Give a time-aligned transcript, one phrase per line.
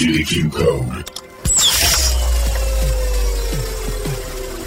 [0.00, 1.10] into the Q Code.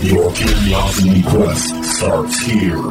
[0.04, 2.81] Your curiosity quest starts here.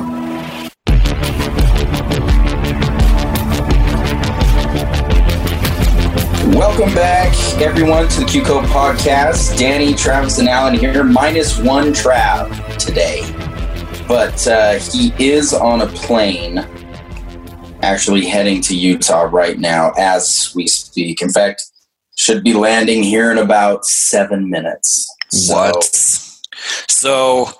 [6.56, 9.58] Welcome back, everyone, to the Q Code podcast.
[9.58, 13.20] Danny, Travis, and Alan here, minus one Trav today.
[14.08, 16.66] But uh, he is on a plane,
[17.82, 21.20] actually heading to Utah right now as we speak.
[21.20, 21.69] In fact,
[22.20, 25.06] should be landing here in about seven minutes.
[25.30, 25.84] So- What?
[26.88, 27.50] So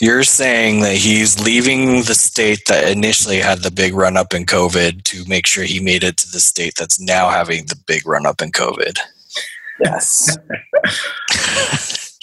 [0.00, 4.46] you're saying that he's leaving the state that initially had the big run up in
[4.46, 8.06] COVID to make sure he made it to the state that's now having the big
[8.06, 8.98] run up in COVID.
[9.84, 10.38] Yes.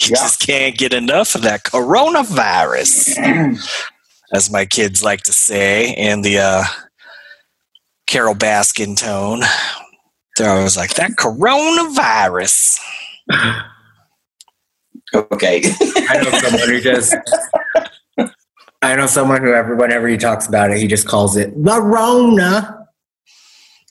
[0.00, 0.16] He Yeah.
[0.16, 3.16] just can't get enough of that coronavirus,
[4.34, 6.64] as my kids like to say in the uh,
[8.06, 9.42] Carole Baskin tone.
[10.36, 12.78] They're was like, that coronavirus.
[15.14, 15.62] okay.
[16.08, 17.14] I know someone who just.
[18.82, 21.80] I know someone who, ever, whenever he talks about it, he just calls it the
[21.80, 22.86] Rona.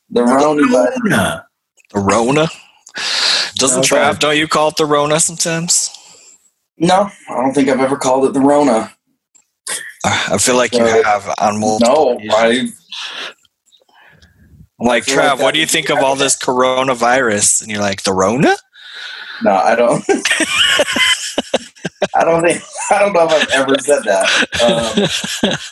[0.10, 1.48] the Rona, but Rona.
[1.94, 2.48] The Rona.
[3.56, 3.96] Doesn't Okay.
[3.96, 5.90] Trav, don't you call it the Rona sometimes?
[6.78, 8.94] no, I don't think I've ever called it the Rona.
[10.06, 12.20] I feel like you Uh, have on multiple.
[12.24, 12.76] No, occasions.
[13.18, 13.30] I
[14.84, 17.62] I'm like feel like Trav, what do you think of all this coronavirus?
[17.62, 18.58] And you're like, the Rona?
[19.42, 20.04] no, I don't.
[22.16, 24.28] I don't think I don't know if I've ever said that.
[24.62, 25.08] Um,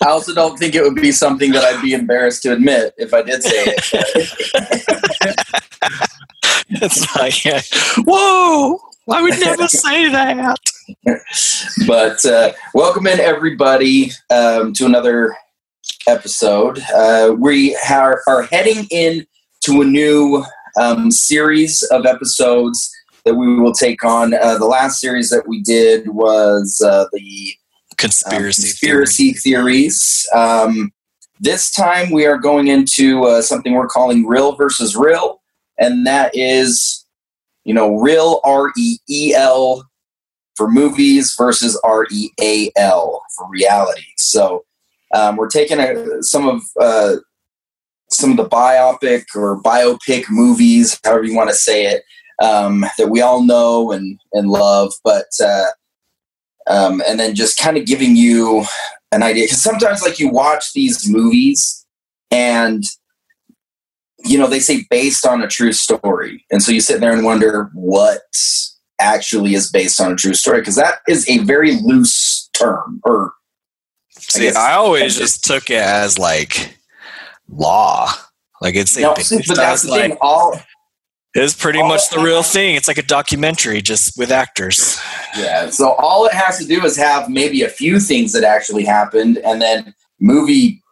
[0.08, 3.14] I also don't think it would be something that I'd be embarrassed to admit if
[3.14, 3.92] I did say it.
[6.70, 7.62] it's like, yeah,
[8.06, 10.58] whoa, I would never say that.
[11.88, 15.36] but uh, welcome in everybody um, to another
[16.08, 16.80] episode.
[16.94, 19.26] Uh, we are, are heading in
[19.62, 20.44] to a new
[20.80, 22.90] um, series of episodes
[23.26, 24.34] that we will take on.
[24.34, 30.28] Uh, the last series that we did was uh, the um, Conspiracy, conspiracy theories.
[30.34, 30.92] Um,
[31.40, 35.42] this time we are going into uh, something we're calling real versus real,
[35.78, 37.06] and that is,
[37.64, 39.88] you know, real R E E L
[40.56, 44.06] for movies versus R E A L for reality.
[44.18, 44.64] So
[45.14, 47.18] um, we're taking a, some of uh,
[48.10, 52.04] some of the biopic or biopic movies, however you want to say it,
[52.44, 55.28] um, that we all know and and love, but.
[55.44, 55.68] Uh,
[56.68, 58.64] um, and then just kind of giving you
[59.12, 61.86] an idea because sometimes like you watch these movies
[62.30, 62.84] and
[64.20, 67.26] you know they say based on a true story and so you sit there and
[67.26, 68.22] wonder what
[69.00, 73.34] actually is based on a true story because that is a very loose term or
[74.22, 76.78] See, guess- I always just took it as like
[77.50, 78.10] law.
[78.62, 80.60] Like it's no, based but that's as, the thing all
[81.34, 82.76] it's pretty all- much the real thing.
[82.76, 85.00] It's like a documentary just with actors.
[85.38, 88.84] yeah so all it has to do is have maybe a few things that actually
[88.84, 90.84] happened and then movie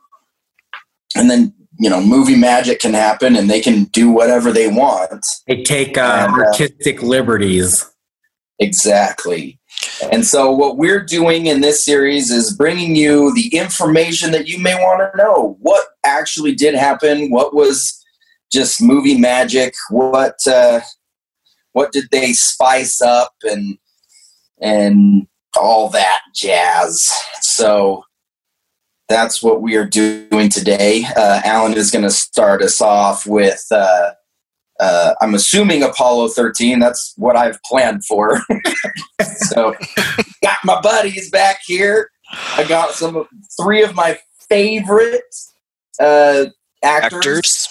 [1.16, 5.24] and then you know movie magic can happen and they can do whatever they want
[5.48, 7.86] They take uh, And, uh, artistic liberties.
[8.60, 9.59] Exactly.
[10.12, 14.60] And so, what we're doing in this series is bringing you the information that you
[14.60, 15.58] may want to know.
[15.60, 17.30] What actually did happen?
[17.30, 18.04] What was
[18.52, 19.74] just movie magic?
[19.90, 20.82] What uh,
[21.74, 23.78] what did they spice up and
[24.62, 27.10] and all that jazz?
[27.42, 28.04] So
[29.08, 31.04] that's what we are doing today.
[31.16, 33.66] Uh, Alan is going to start us off with.
[33.72, 34.12] Uh,
[34.80, 36.80] uh, I'm assuming Apollo 13.
[36.80, 38.42] That's what I've planned for.
[39.22, 39.76] so,
[40.42, 42.10] got my buddies back here.
[42.32, 43.28] I got some
[43.60, 44.18] three of my
[44.50, 45.36] favorite
[46.00, 46.46] uh,
[46.84, 47.68] actors: Actors.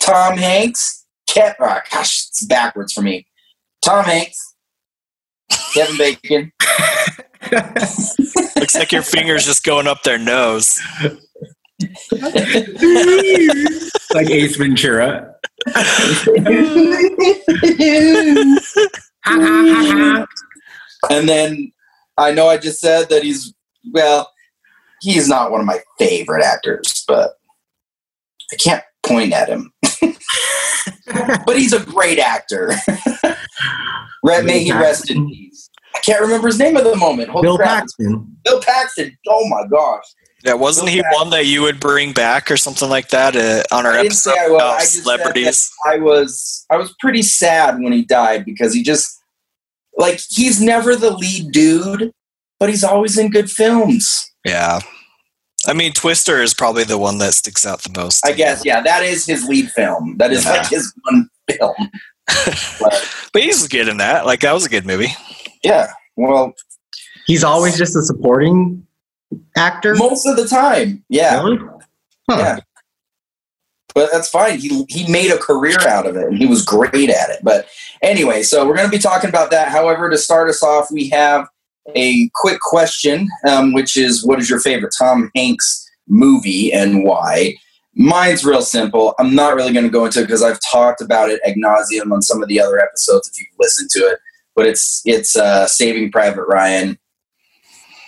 [0.00, 1.54] Tom Hanks, Kev.
[1.60, 3.26] Oh, gosh, it's backwards for me.
[3.82, 4.54] Tom Hanks,
[5.74, 6.52] Kevin Bacon.
[7.52, 10.78] Looks like your fingers just going up their nose.
[14.12, 15.34] like Ace Ventura.
[21.10, 21.72] and then
[22.16, 23.52] I know I just said that he's
[23.92, 24.30] well,
[25.00, 27.32] he's not one of my favorite actors, but
[28.52, 29.72] I can't point at him.
[31.46, 32.72] but he's a great actor.
[34.22, 35.70] May he rest in peace.
[35.94, 37.30] I can't remember his name at the moment.
[37.30, 37.80] Holy Bill crap.
[37.80, 38.36] Paxton.
[38.44, 39.16] Bill Paxton.
[39.28, 40.04] Oh my gosh.
[40.44, 41.08] Yeah, wasn't he Okay.
[41.12, 44.14] one that you would bring back or something like that uh, on our I didn't
[44.14, 44.56] say episode I will.
[44.56, 45.70] about I just said celebrities?
[45.84, 49.20] that I was I was pretty sad when he died because he just
[49.98, 52.12] like he's never the lead dude,
[52.58, 54.32] but he's always in good films.
[54.46, 54.80] Yeah.
[55.66, 58.24] I mean, Twister is probably the one that sticks out the most.
[58.26, 60.16] I guess, yeah, that is his lead film.
[60.16, 60.52] That is Yeah.
[60.52, 61.74] like his one film.
[63.32, 64.24] But he's good in that.
[64.26, 65.08] Like that was a good movie.
[65.62, 65.92] Yeah.
[66.16, 66.54] Well,
[67.26, 68.86] He's always just a supporting
[69.56, 69.94] actor.
[69.94, 71.04] most of the time.
[71.08, 71.42] Yeah.
[71.42, 71.58] Really?
[72.28, 72.36] Huh.
[72.38, 72.58] Yeah.
[73.94, 74.58] But that's fine.
[74.58, 77.40] He he made a career out of it and he was great at it.
[77.42, 77.66] But
[78.02, 79.68] anyway, so we're going to be talking about that.
[79.68, 81.48] However, to start us off, we have
[81.94, 87.54] a quick question, um, which is what is your favorite Tom Hanks movie and why?
[87.94, 89.14] Mine's real simple.
[89.18, 92.12] I'm not really going to go into it because I've talked about it ad nauseum
[92.12, 94.18] on some of the other episodes if you've listened to it.
[94.54, 96.98] But it's it's uh, Saving Private Ryan.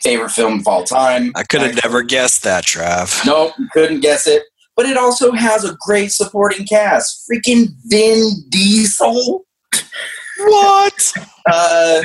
[0.02, 1.32] Favorite film of all time.
[1.37, 3.25] I could have never guessed that, Trav.
[3.25, 4.43] Nope, couldn't guess it.
[4.75, 7.28] But it also has a great supporting cast.
[7.31, 9.44] Freaking Vin Diesel.
[10.38, 11.12] What?
[11.44, 12.00] Uh,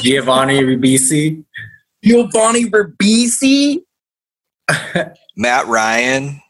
[0.00, 1.44] Giovanni Ribisi.
[2.04, 3.78] Giovanni Ribisi.
[5.36, 6.42] Matt Ryan.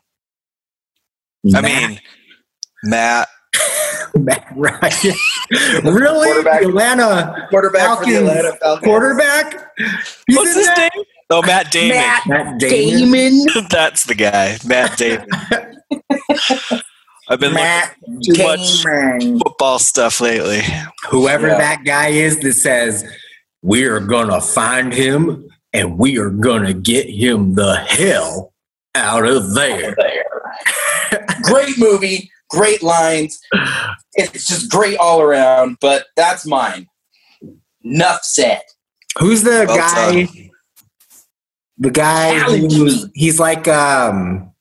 [1.54, 2.00] I mean,
[2.82, 3.28] Matt.
[4.18, 5.14] Matt Ryan.
[5.94, 6.26] really?
[6.26, 6.60] Quarterback.
[6.62, 8.84] The Atlanta Quarterback for the Atlanta Falcons.
[8.84, 9.70] quarterback?
[10.26, 10.90] He's What's his that?
[10.94, 11.04] name?
[11.30, 11.96] Oh, Matt Damon.
[11.96, 13.46] Matt Matt Damon.
[13.46, 13.66] Damon.
[13.70, 15.26] That's the guy, Matt Damon.
[17.28, 18.82] I've been Matt looking too much
[19.42, 20.60] football stuff lately.
[21.08, 21.58] Whoever Yeah.
[21.58, 23.04] that guy is that says,
[23.62, 28.52] we are going to find him and we are going to get him the hell
[28.94, 29.94] out of there.
[29.96, 31.26] There.
[31.42, 32.30] great movie.
[32.52, 33.40] Great lines.
[34.14, 35.78] It's just great all around.
[35.80, 36.86] But that's mine.
[37.82, 38.60] Enough said.
[39.18, 40.24] Who's the Well guy?
[40.26, 40.50] done.
[41.78, 42.58] The guy
[43.14, 44.52] he's like um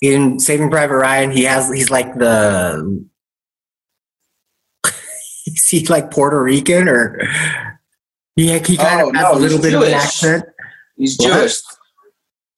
[0.00, 1.30] in Saving Private Ryan.
[1.32, 3.04] He has he's like the
[5.46, 7.20] is he like Puerto Rican or
[8.36, 10.44] yeah he kind Oh, of has no, a little bit of an accent.
[10.96, 11.28] He's What?
[11.40, 11.60] Jewish.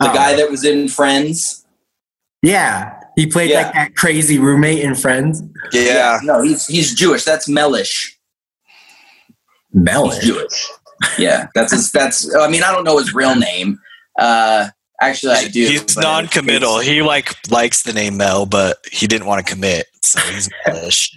[0.00, 0.14] The Oh.
[0.14, 1.64] guy that was in Friends.
[2.42, 3.62] Yeah, he played Yeah.
[3.62, 5.42] like that crazy roommate in Friends.
[5.72, 6.18] Yeah.
[6.22, 7.24] No, he's he's Jewish.
[7.24, 8.18] That's Mellish.
[9.72, 10.20] He's Melon.
[10.22, 10.68] Jewish.
[11.18, 11.90] Yeah, that's his.
[11.90, 12.34] That's.
[12.36, 13.78] I mean, I don't know his real name.
[14.18, 14.68] Uh,
[15.00, 15.66] actually, I do.
[15.66, 16.78] He's non-committal.
[16.78, 21.10] He like likes the name Mel, but he didn't want to commit, so he's Melish.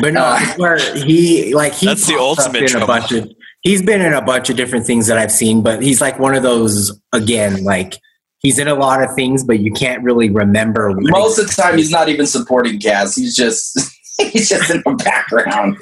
[0.00, 3.30] But no, Uh, where he like he That's the ultimate in a bunch of.
[3.62, 6.34] He's been in a bunch of different things that I've seen, but he's like one
[6.34, 7.64] of those again.
[7.64, 7.96] Like
[8.40, 10.92] he's in a lot of things, but you can't really remember.
[10.94, 13.16] Most of the time, he's not even supporting cast.
[13.16, 13.78] He's just
[14.18, 15.76] he's just in the background.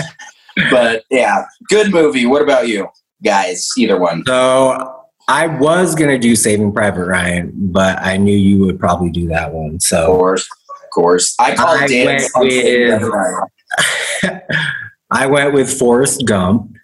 [0.70, 2.26] but yeah, good movie.
[2.26, 2.88] What about you
[3.24, 3.68] guys?
[3.76, 4.22] Either one.
[4.26, 4.92] So
[5.28, 9.52] I was gonna do Saving Private Ryan, but I knew you would probably do that
[9.52, 9.76] one.
[9.76, 10.48] Of So course,
[10.84, 11.34] of course.
[11.40, 12.06] I call I Dan.
[12.06, 13.42] went with-
[15.10, 16.75] I went with Forrest Gump.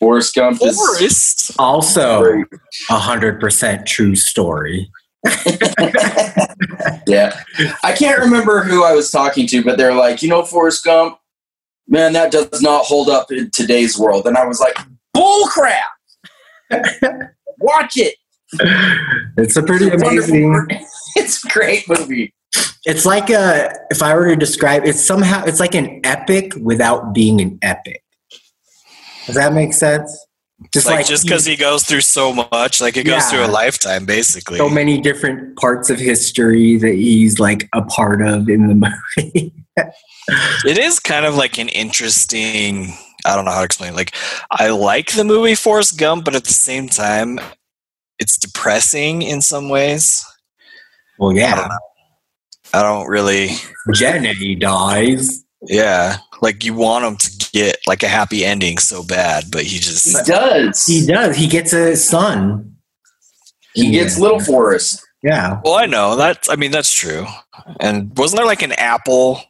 [0.00, 2.42] Forrest Gump is Also,
[2.88, 4.90] a hundred percent true story.
[7.06, 7.38] yeah,
[7.84, 11.18] I can't remember who I was talking to, but they're like, you know, Forrest Gump,
[11.86, 14.26] man, that does not hold up in today's world.
[14.26, 14.76] And I was like,
[15.14, 15.80] bullcrap.
[17.58, 18.14] Watch it.
[19.36, 20.52] It's a pretty It's amazing.
[20.52, 20.80] movie.
[21.16, 22.32] It's a great movie.
[22.86, 23.74] It's like a.
[23.90, 28.02] If I were to describe, it's somehow it's like an epic without being an epic.
[29.30, 30.26] Does that make sense?
[30.74, 33.30] Just like, like, just because he goes through so much, like it goes Yeah.
[33.30, 34.58] through a lifetime, basically.
[34.58, 38.74] so many different parts of history that he's like a part of in the
[39.16, 39.54] movie.
[40.66, 42.92] it is kind of like an interesting.
[43.24, 43.92] I don't know how to explain.
[43.94, 43.96] it.
[43.96, 44.14] Like,
[44.50, 47.38] I like the movie Forrest Gump, but at the same time,
[48.18, 50.22] it's depressing in some ways.
[51.18, 51.68] well, I don't yeah.
[52.74, 53.48] I don't really.
[53.94, 55.42] Jenny dies.
[55.62, 59.78] Yeah, like you want him to get like a happy ending so bad, but he
[59.78, 60.86] just he just does.
[60.86, 61.36] He does.
[61.36, 62.76] He gets a son.
[63.74, 65.06] He gets little Forrest.
[65.22, 65.60] Yeah.
[65.64, 66.48] Well, I know that's.
[66.48, 67.26] I mean, that's true.
[67.78, 69.40] And wasn't there like an Apple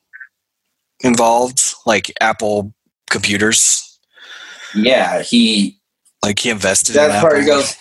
[1.00, 2.75] involved, like Apple
[3.09, 3.99] computers?
[4.75, 5.78] Yeah, he.
[6.23, 6.95] Like he invested.
[6.95, 7.76] That's in part he goes.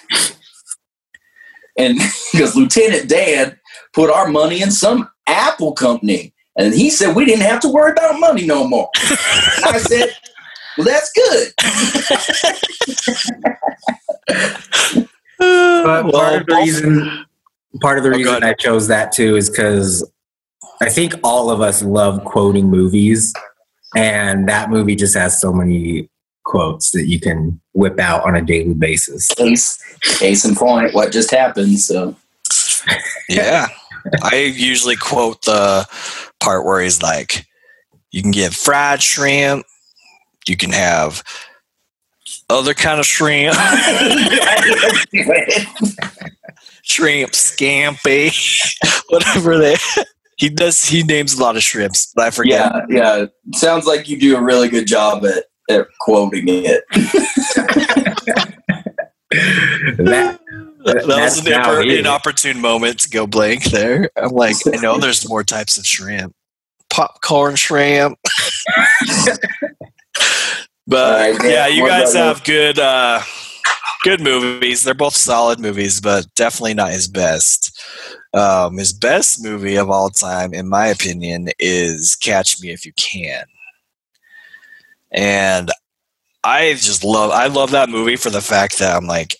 [1.77, 1.99] And
[2.31, 3.59] he goes, Lieutenant Dan
[3.93, 6.33] put our money in some Apple company.
[6.59, 8.89] And he said we didn't have to worry about money no more.
[9.65, 10.09] I said,
[10.77, 11.53] Well, that's good.
[15.37, 17.25] But Well, part of the reason,
[17.81, 18.43] part of the Oh, reason ahead.
[18.43, 20.09] I chose that too is because
[20.81, 23.33] I think all of us love quoting movies,
[23.95, 26.09] and that movie just has so many
[26.45, 29.27] quotes that you can whip out on a daily basis.
[29.29, 31.79] Case, case in point, what just happened.
[31.79, 32.15] So
[33.29, 33.67] Yeah.
[34.21, 35.87] I usually quote the
[36.39, 37.45] part where he's like,
[38.11, 39.65] you can get fried shrimp,
[40.47, 41.23] you can have
[42.49, 43.55] other kind of shrimp,
[46.83, 48.31] shrimp scampi,
[49.09, 49.75] whatever they
[50.37, 50.83] He does.
[50.83, 52.73] He names a lot of shrimps, but I forget.
[52.89, 53.25] Yeah, yeah.
[53.53, 56.83] Sounds like you do a really good job at, at quoting it.
[59.97, 60.39] That,
[60.93, 64.09] That, That's was an now inopportune, moment to go blank there.
[64.15, 66.33] I'm like, I know there's more types of shrimp.
[66.89, 68.17] Popcorn shrimp.
[70.87, 73.21] but right, yeah, you guys have good uh
[74.03, 74.83] good movies.
[74.83, 77.81] They're both solid movies, but definitely not his best.
[78.33, 82.93] Um, his best movie of all time, in my opinion, is Catch Me If You
[82.93, 83.45] Can.
[85.11, 85.71] And
[86.43, 89.35] I just love I love that movie for the fact that I'm like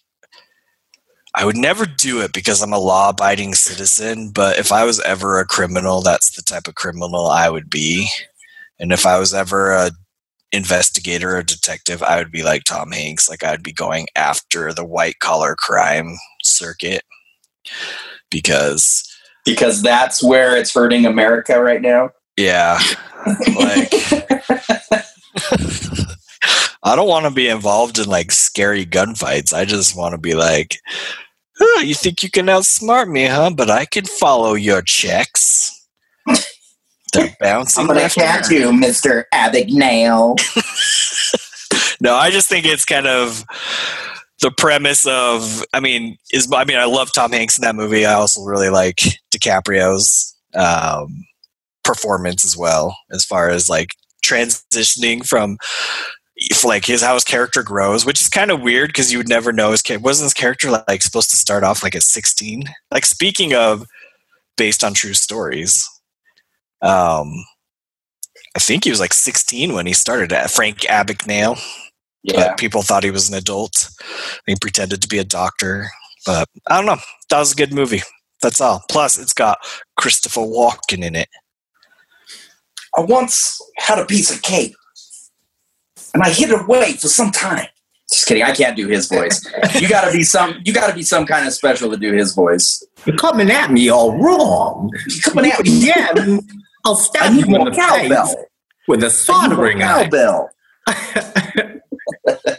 [1.36, 5.00] I would never do it because I'm a law abiding citizen, but if I was
[5.02, 8.10] ever a criminal, that's the type of criminal I would be.
[8.80, 9.92] And if I was ever a
[10.52, 14.86] investigator or detective, I would be like Tom Hanks, like I'd be going after the
[14.86, 17.04] white collar crime circuit
[18.32, 19.06] because
[19.46, 22.10] because that's where it's hurting America right now.
[22.38, 22.80] yeah,
[23.56, 23.92] like
[26.84, 29.54] I don't want to be involved in like scary gunfights.
[29.54, 30.78] I just want to be like,
[31.60, 33.52] oh, you think you can outsmart me, huh?
[33.56, 35.88] But I can follow your checks.
[37.14, 37.82] They're bouncing.
[37.82, 40.40] I'm gonna catch you, Mister Abagnale.
[42.02, 43.44] No, I just think it's kind of
[44.42, 45.64] the premise of.
[45.74, 48.06] I mean, is I mean, I love Tom Hanks in that movie.
[48.06, 51.26] I also really like DiCaprio's um,
[51.84, 53.90] performance as well, as far as like
[54.26, 55.58] transitioning from
[56.64, 59.52] like his how his character grows, which is kind of weird because you would never
[59.54, 60.04] know his character.
[60.04, 62.66] Wasn't his character like supposed to start off like at sixteen?
[62.92, 63.86] Like speaking of
[64.58, 65.88] based on true stories,
[66.82, 67.34] um,
[68.56, 71.60] I think he was like sixteen when he started at Frank Abagnale
[72.24, 73.90] Yeah, but people thought he was an adult.
[74.46, 75.88] He pretended to be a doctor,
[76.26, 77.02] but I don't know.
[77.30, 78.02] That was a good movie.
[78.42, 78.84] That's all.
[78.90, 79.58] Plus, it's got
[79.98, 81.30] Christopher Walken in it.
[82.98, 84.76] I once had a piece of cake,
[86.14, 87.68] and I hid it away for some time.
[88.12, 88.42] Just kidding.
[88.44, 89.46] I can't do his voice.
[89.80, 90.60] You got to be some.
[90.66, 92.84] You got to be some kind of special to do his voice.
[93.06, 94.90] You're coming at me all wrong.
[95.08, 95.70] You're coming at me?
[95.86, 96.08] Yeah,
[96.86, 98.36] I'll I stab need you in more the face cowbell.
[98.88, 100.10] with a need more soldering iron.
[100.10, 100.50] cowbell.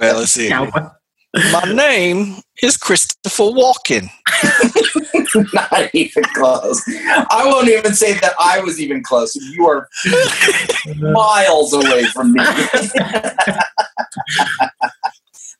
[0.00, 0.48] Well, let's see.
[0.48, 0.96] Cowbell.
[1.52, 4.08] My name is Christopher Walken.
[5.54, 6.82] Not even close.
[7.30, 9.34] I won't even say that I was even close.
[9.36, 9.88] You are
[11.12, 12.44] miles away from me.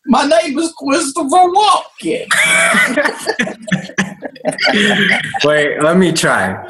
[0.06, 2.26] My name is Christopher Walken.
[5.44, 6.66] Wait, let me try.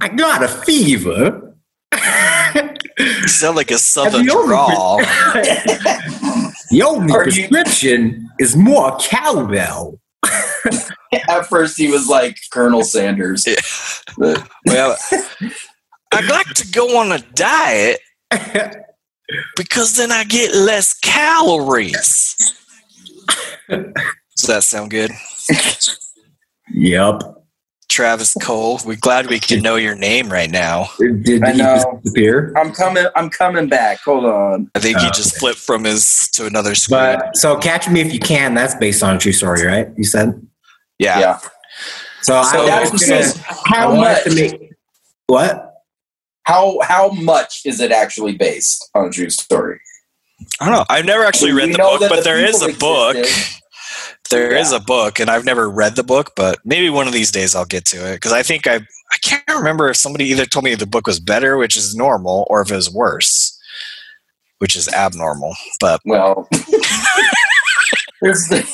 [0.00, 1.54] I got a fever.
[2.98, 4.98] You sound like a southern the only- drawl.
[6.70, 9.98] the only Are you- prescription is more cowbell.
[11.28, 13.44] At first, he was like Colonel Sanders.
[13.46, 13.56] Yeah.
[14.66, 14.96] Well,
[16.12, 18.00] I'd like to go on a diet
[19.56, 22.36] because then I get less calories.
[23.68, 25.10] Does that sound good?
[26.72, 27.22] Yep.
[27.96, 30.90] Travis Cole, we're glad we can know your name right now.
[30.98, 31.98] Did I know.
[32.04, 32.52] disappear?
[32.54, 33.06] I'm coming.
[33.16, 34.00] I'm coming back.
[34.04, 34.70] Hold on.
[34.74, 36.98] I think he Oh, just flipped from his to another screen.
[37.00, 38.52] But so catch me if you can.
[38.54, 39.88] That's based on a true story, right?
[39.96, 40.46] You said.
[40.98, 41.18] yeah.
[41.20, 41.38] Yeah.
[42.20, 43.44] So, So I That's was the gonna, thing.
[43.48, 44.24] I How much?
[44.24, 44.72] to make
[45.28, 45.72] what?
[46.42, 49.80] How how much is it actually based on a true story?
[50.60, 50.84] I don't know.
[50.90, 53.16] I've never actually We read the book, but the there is a people book.
[54.26, 54.50] Existed.
[54.50, 54.78] There is Yeah.
[54.78, 57.64] a book, and I've never read the book, but maybe one of these days I'll
[57.64, 58.76] get to it because I think I
[59.12, 62.46] I can't remember if somebody either told me the book was better, which is normal,
[62.50, 63.56] or if it was worse,
[64.58, 65.54] which is abnormal.
[65.80, 66.48] But Well,
[68.20, 68.68] there's the,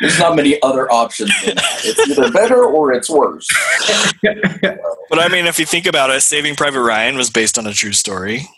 [0.00, 1.30] there's not many other options.
[1.44, 3.46] It's either better or it's worse.
[4.22, 7.72] but I mean, if you think about it, Saving Private Ryan was based on a
[7.72, 8.48] true story,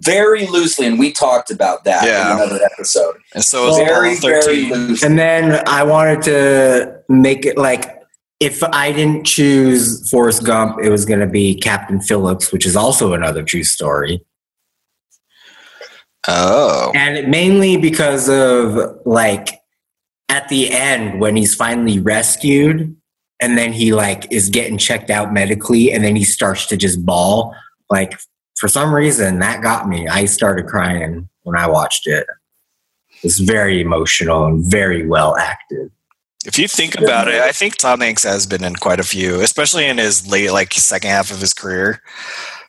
[0.00, 2.34] Very loosely, and we talked about that Yeah.
[2.34, 3.16] in another episode.
[3.34, 4.70] and so is very, very thirteen.
[4.72, 5.02] loose.
[5.02, 7.94] And then I wanted to make it like
[8.38, 12.76] if I didn't choose Forrest Gump, it was going to be Captain Phillips, which is
[12.76, 14.22] also another true story.
[16.28, 19.60] Oh, And mainly because of like
[20.28, 22.96] at the end when he's finally rescued
[23.40, 27.04] and then he like is getting checked out medically and then he starts to just
[27.06, 27.54] bawl.
[27.90, 28.18] Like
[28.56, 30.08] for some reason that got me.
[30.08, 32.26] I started crying when I watched it.
[33.22, 35.90] It's very emotional and very well acted.
[36.44, 39.40] if you think about it, I think Tom Hanks has been in quite a few,
[39.40, 42.02] especially in his late, like second half of his career.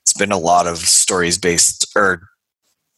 [0.02, 2.22] It's been a lot of stories based or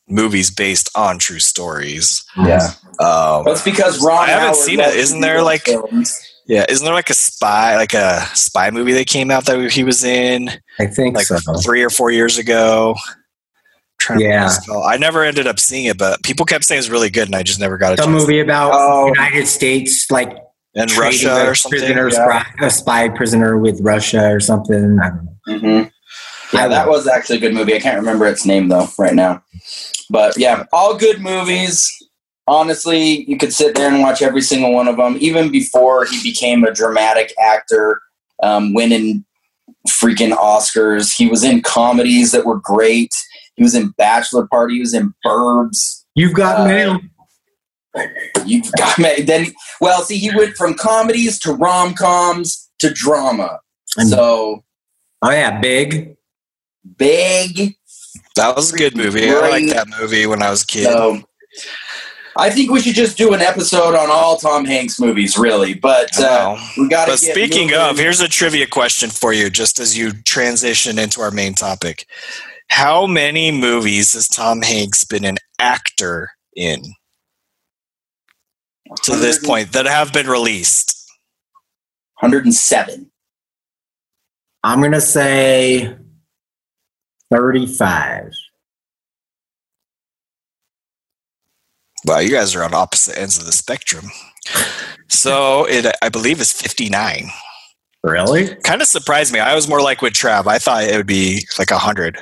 [0.08, 2.24] movies based on true stories.
[2.38, 4.18] Yeah, Um, that's because Ron.
[4.30, 4.84] I haven't Howard seen it.
[4.84, 6.20] loves to Isn't there, like- films.
[6.50, 9.84] Yeah, isn't there like a spy, like a spy movie that came out that he
[9.84, 11.38] was in I think like so.
[11.64, 12.96] three or four years ago?
[14.00, 14.50] Trying Yeah.
[14.68, 14.92] what.
[14.92, 17.36] I never ended up seeing it, but people kept saying it was really good, and
[17.36, 18.24] I just never got a Some chance.
[18.24, 19.08] movie about Oh.
[19.08, 20.36] United States, like
[20.74, 21.80] in trading Russia a or something.
[21.82, 22.44] prisoner, yeah.
[22.44, 24.98] spy, a spy prisoner with Russia or something.
[25.04, 25.82] I don't know.
[25.82, 25.88] hmm
[26.58, 27.76] Yeah, that was actually a good movie.
[27.76, 29.44] I can't remember its name though right now.
[30.10, 31.88] But yeah, all good movies.
[32.50, 35.18] Honestly, you could sit there and watch every single one of them.
[35.22, 38.02] Even before he became a dramatic actor,
[38.42, 39.24] um, winning
[39.88, 43.12] freaking Oscars, he was in comedies that were great.
[43.56, 44.74] He was in Bachelor Party.
[44.76, 46.04] He was in Burbs.
[46.16, 47.00] You've got Uh, mail.
[48.46, 49.22] You've got me.
[49.22, 49.48] Then,
[49.80, 53.60] well, see, he went from comedies to rom coms to drama.
[53.98, 54.64] And- So
[55.22, 56.16] Oh yeah, big.
[56.98, 57.76] big.
[58.36, 59.30] That was a good movie.
[59.30, 59.52] I Great.
[59.52, 60.86] liked that movie when I was a kid.
[60.86, 61.22] So
[62.40, 65.74] I think we should just do an episode on all Tom Hanks movies, really.
[65.74, 67.12] But uh, we got to.
[67.12, 71.32] But speaking of, here's a trivia question for you, just as you transition into our
[71.32, 72.06] main topic.
[72.70, 76.82] How many movies has Tom Hanks been an actor in
[79.04, 80.96] to this point that have been released?
[82.22, 83.12] 107.
[84.64, 85.96] I'm gonna say
[87.32, 88.32] thirty-five.
[92.10, 94.06] Wow, you guys are on opposite ends of the spectrum.
[95.10, 97.30] So it, I believe, is 59.
[98.02, 98.56] Really?
[98.64, 99.40] Kind of surprised me.
[99.40, 100.48] I was more like with Trav.
[100.48, 102.18] I thought it would be like 100,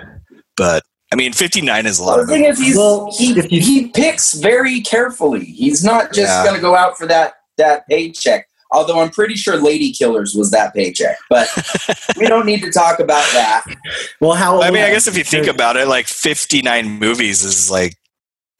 [0.57, 3.87] but I mean, 59 is a lot Well, the thing is, he's, Well, he he
[3.87, 5.45] picks very carefully.
[5.45, 6.43] He's not just Yeah.
[6.43, 8.45] going to go out for that that paycheck.
[8.71, 11.47] Although I'm pretty sure Lady Killers was that paycheck, but
[12.17, 13.63] we don't need to talk about that.
[14.19, 14.61] Well, how?
[14.61, 17.93] I mean, I guess if you think about it, like 59 movies is like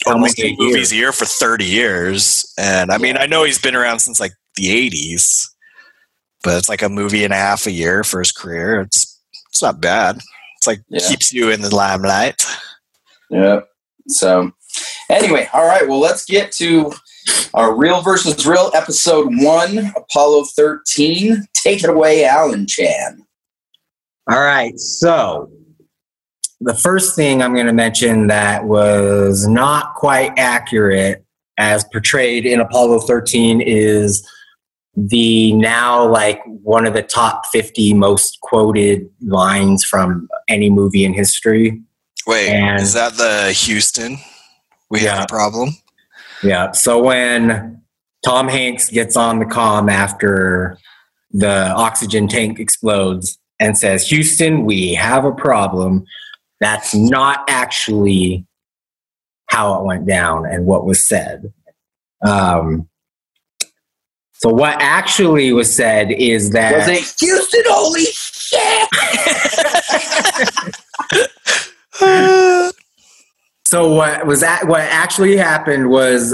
[0.07, 2.51] How almost many eight a movies a year for 30 years.
[2.57, 5.46] And I mean, I know he's been around since like the 80s,
[6.43, 8.81] but it's like a movie and a half a year for his career.
[8.81, 10.17] It's it's not bad.
[10.57, 11.07] It's like Yeah.
[11.07, 12.43] keeps you in the limelight.
[13.29, 13.61] Yeah.
[14.07, 14.51] So,
[15.09, 15.87] anyway, all right.
[15.87, 16.93] Well, let's get to
[17.53, 21.43] our real versus real episode one, Apollo 13.
[21.53, 23.25] Take it away, Alan Chan.
[24.29, 24.77] All right.
[24.79, 25.50] So
[26.59, 31.24] the first thing I'm going to mention that was not quite accurate
[31.57, 34.27] as portrayed in Apollo 13 is
[34.96, 41.13] the now like one of the top 50 most quoted lines from any movie in
[41.13, 41.79] history.
[42.25, 44.17] Wait, And- is that the Houston?
[44.89, 45.70] We have a problem.
[46.41, 46.72] Yeah.
[46.72, 47.81] So when
[48.25, 50.77] Tom Hanks gets on the comm after
[51.31, 56.05] the oxygen tank explodes and says, Houston, we have a problem,
[56.59, 58.46] that's not actually
[59.50, 61.53] how it went down and what was said.
[62.25, 62.89] Um,
[64.33, 67.63] so what actually was said is that Was it Houston?
[67.65, 68.89] Holy shit!
[73.67, 74.65] So what was that?
[74.65, 76.33] What actually happened was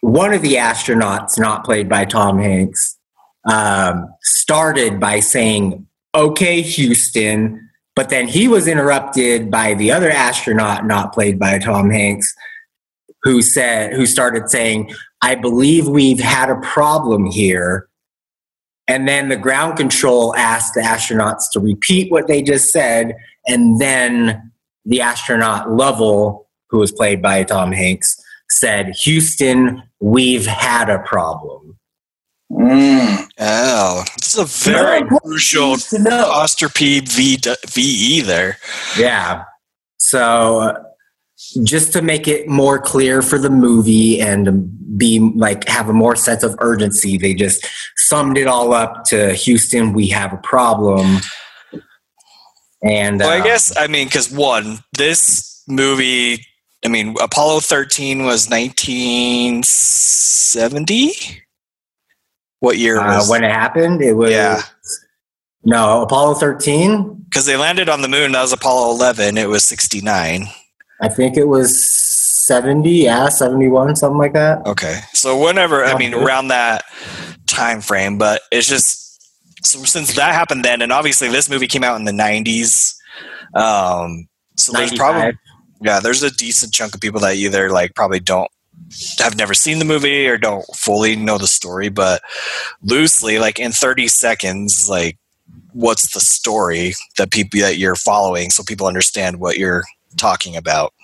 [0.00, 2.96] one of the astronauts, not played by Tom Hanks,
[3.50, 7.65] um, started by saying, "Okay, Houston,"
[7.96, 12.32] but then he was interrupted by the other astronaut, not played by Tom Hanks,
[13.22, 17.88] who said, who started saying, "I believe we've had a problem here."
[18.86, 23.16] And then the ground control asked the astronauts to repeat what they just said,
[23.48, 24.52] and then
[24.84, 28.16] the astronaut Lovell, who was played by Tom Hanks,
[28.48, 31.65] said, Houston, we've had a problem.
[32.56, 33.28] Mm.
[33.38, 36.30] Oh, this is a very Very crucial Needs to know.
[36.30, 37.38] apostrophe v,
[37.68, 38.56] VE there.
[38.98, 39.44] Yeah.
[39.98, 40.82] So, uh,
[41.64, 46.16] just to make it more clear for the movie and be like have a more
[46.16, 47.66] sense of urgency, they just
[47.96, 51.18] summed it all up to Houston, we have a problem.
[52.82, 56.44] And Well, I uh, guess I mean because one, this movie,
[56.84, 61.12] I mean, Apollo thirteen was nineteen seventy.
[62.66, 63.30] What year uh, was?
[63.30, 64.60] when it happened, it was Yeah.
[65.64, 67.14] no Apollo 13.
[67.30, 68.32] Because they landed on the moon.
[68.32, 69.38] That was Apollo eleven.
[69.38, 70.46] It was sixty nine.
[71.00, 71.70] I think it was
[72.46, 74.64] 70, yeah, 71, something like that.
[74.66, 76.84] Okay, so whenever I mean around that
[77.46, 79.20] time frame, but it's just
[79.64, 82.96] so since that happened then, and obviously this movie came out in the nineties.
[83.54, 84.26] Um,
[84.56, 85.32] so there's probably
[85.82, 88.50] yeah, there's a decent chunk of people that either like probably don't
[89.18, 92.22] have never seen the movie or don't fully know the story, but
[92.82, 95.18] loosely, like in 30 seconds, like
[95.72, 99.84] what's the story that people that you're following so people understand what you're
[100.16, 100.94] talking about.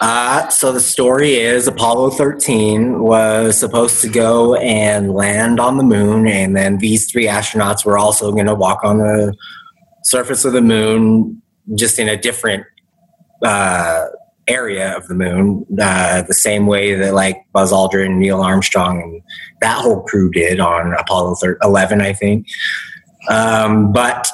[0.00, 5.84] Uh, so the story is Apollo 13 was supposed to go and land on the
[5.84, 9.34] moon, and then these three astronauts were also going to walk on the
[10.04, 11.40] surface of the moon,
[11.74, 12.64] just in a different
[13.42, 14.06] uh,
[14.48, 19.22] area of the moon, uh, the same way that like Buzz Aldrin Neil Armstrong and
[19.60, 22.46] that whole crew did on Apollo 11, I think.
[23.28, 24.28] Um, but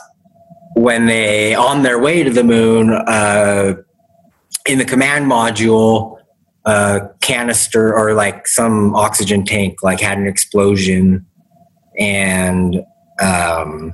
[0.74, 3.74] when they on their way to the moon, uh,
[4.66, 6.18] in the command module,
[6.64, 11.26] a canister or like some oxygen tank like had an explosion
[11.98, 12.84] and
[13.20, 13.92] um,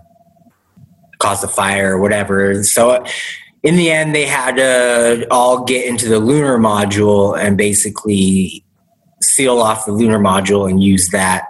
[1.18, 2.62] caused a fire or whatever.
[2.62, 3.04] So
[3.62, 8.64] in the end, they had to all get into the lunar module and basically
[9.22, 11.44] seal off the lunar module and use that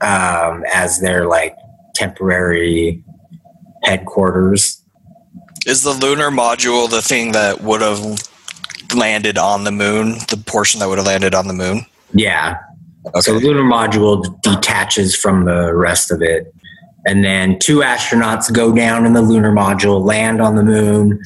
[0.00, 1.56] um, as their like
[1.94, 3.02] temporary
[3.82, 4.82] headquarters.
[5.66, 8.00] Is the lunar module the thing that would have
[8.94, 10.12] landed on the moon?
[10.28, 11.84] The portion that would have landed on the moon?
[12.14, 12.58] Yeah.
[13.20, 16.54] So the lunar module detaches from the rest of it.
[17.06, 21.20] And then two astronauts go down in the lunar module, land on the moon,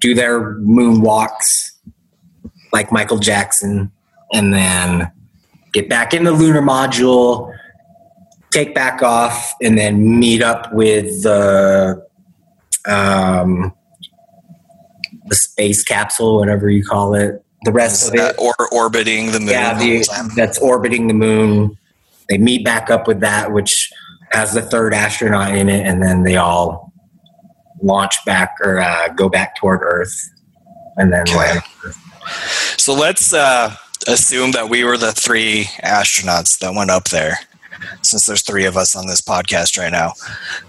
[0.00, 1.76] do their moon walks
[2.72, 3.92] like Michael Jackson,
[4.32, 5.10] and then
[5.72, 7.54] get back in the lunar module,
[8.50, 12.04] take back off, and then meet up with the
[12.88, 13.72] um,
[15.26, 17.44] the space capsule, whatever you call it.
[17.62, 19.48] The rest of it, or orbiting the moon.
[19.48, 21.76] yeah, the, that's orbiting the moon.
[22.28, 23.92] They meet back up with that, which
[24.32, 26.92] has the third astronaut in it, and then they all
[27.82, 30.14] launch back or uh, go back toward Earth,
[30.96, 31.36] and then Okay.
[31.36, 31.62] land.
[32.76, 33.74] So let's uh,
[34.06, 37.38] assume that we were the three astronauts that went up there,
[38.02, 40.12] since there's three of us on this podcast right now.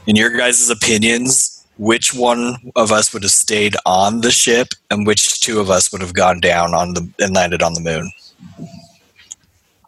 [0.07, 5.05] In your guys' opinions, which one of us would have stayed on the ship, and
[5.05, 8.11] which two of us would have gone down on the and landed on the moon?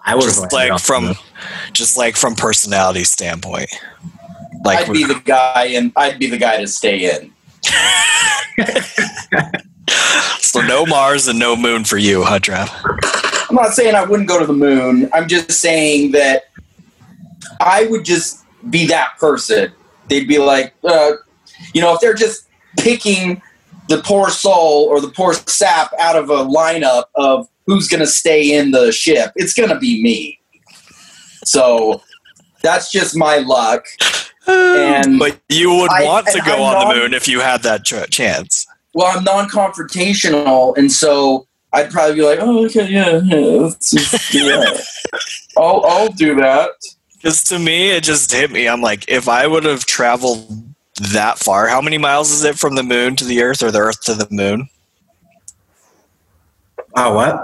[0.06, 1.20] I would have Just like from, the-
[1.72, 3.70] just like from personality standpoint.
[4.66, 7.34] Like I'd be the guy, and I'd be the guy to stay in.
[10.40, 12.70] so no Mars and no moon for you, huh, Trav?
[13.50, 15.10] I'm not saying I wouldn't go to the moon.
[15.14, 16.46] I'm just saying that
[17.60, 19.72] I would just be that person.
[20.10, 21.12] They'd be like, uh,
[21.74, 23.42] you know, if they're just picking
[23.90, 28.08] the poor soul or the poor sap out of a lineup of who's going to
[28.08, 30.40] stay in the ship, it's going to be me.
[31.46, 32.02] So
[32.62, 33.86] that's just my luck.
[34.48, 37.40] And- but you would I- want to go I'm on not- the moon if you
[37.40, 38.66] had that ch- chance.
[38.94, 44.32] Well, I'm non-confrontational, and so I'd probably be like, "Oh, okay, yeah, yeah let's just
[44.32, 44.86] do that.
[45.58, 46.70] I'll, I'll do that."
[47.16, 48.68] Because to me, it just hit me.
[48.68, 50.73] I'm like, if I would have traveled
[51.12, 53.80] that far, how many miles is it from the moon to the Earth, or the
[53.80, 54.70] Earth to the moon?
[56.96, 57.36] oh, what?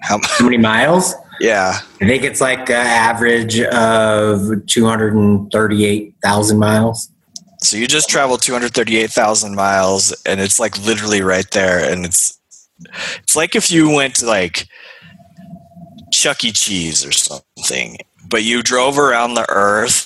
[0.00, 0.20] How?
[0.22, 1.14] How many miles?
[1.40, 7.10] Yeah, I think it's like an average of two hundred and thirty-eight thousand miles.
[7.58, 12.38] so you just traveled 238,000 miles, and it's like literally right there, and it's
[13.22, 14.68] it's like if you went to like
[16.12, 16.52] Chuck E.
[16.52, 20.03] Cheese or something, but you drove around the Earth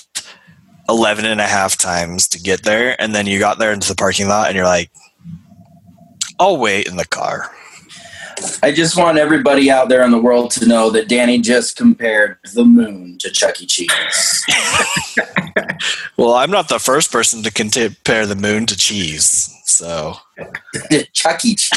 [0.89, 3.95] 11 and a half times to get there, and then you got there into the
[3.95, 4.91] parking lot, and you're like,
[6.39, 7.51] I'll wait in the car.
[8.63, 12.37] I just want everybody out there in the world to know that Danny just compared
[12.53, 13.65] the moon to Chuck E.
[13.65, 14.45] Cheese.
[16.17, 19.55] Well, I'm not the first person to compare the moon to cheese.
[19.63, 20.15] So,
[21.13, 21.55] Chuck E.
[21.55, 21.69] Cheese.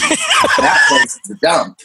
[0.59, 1.79] that place is a dump.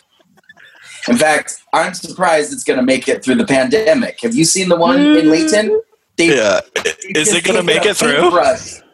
[1.08, 4.22] In fact, I'm surprised it's going to make it through the pandemic.
[4.22, 5.30] Have you seen the one in mm.
[5.30, 5.82] Layton?
[6.18, 6.62] They, yeah.
[6.84, 8.32] they've Is it going to make it through?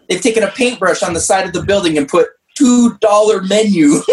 [0.10, 4.02] They've taken a paintbrush on the side of the building and put two dollar menu.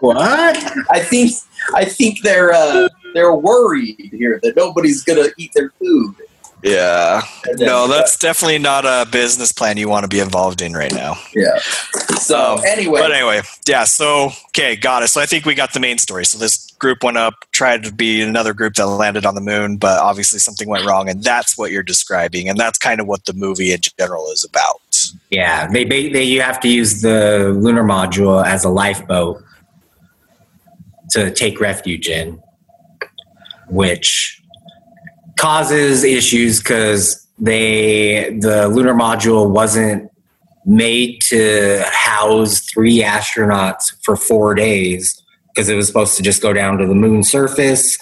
[0.00, 0.56] What?
[0.90, 1.32] I think
[1.74, 6.14] I think they're uh, they're worried here that nobody's gonna eat their food.
[6.64, 7.20] Yeah.
[7.58, 11.16] No, that's definitely not a business plan you want to be involved in right now.
[11.34, 11.58] yeah.
[12.18, 13.84] So Um, anyway, But anyway, yeah.
[13.84, 15.08] So, okay, got it.
[15.08, 16.24] So I think we got the main story.
[16.24, 19.76] So this group went up, tried to be another group that landed on the moon,
[19.76, 23.26] but obviously something went wrong, and that's what you're describing, and that's kind of what
[23.26, 24.80] the movie in general is about.
[25.30, 29.42] Yeah, they, ba- they you have to use the lunar module as a lifeboat
[31.10, 32.42] to take refuge in,
[33.68, 34.40] which
[35.38, 40.10] causes issues because they the lunar module wasn't
[40.64, 46.52] made to house three astronauts for four days because it was supposed to just go
[46.52, 47.98] down to the moon surface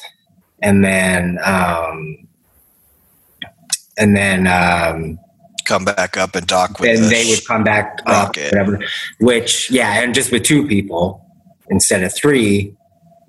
[0.63, 2.17] and then um,
[3.99, 5.19] and then um,
[5.65, 8.81] Come back up and talk with then the they would come back up, whatever.
[9.21, 11.25] Which, yeah, and just with two people.
[11.69, 12.77] instead of three,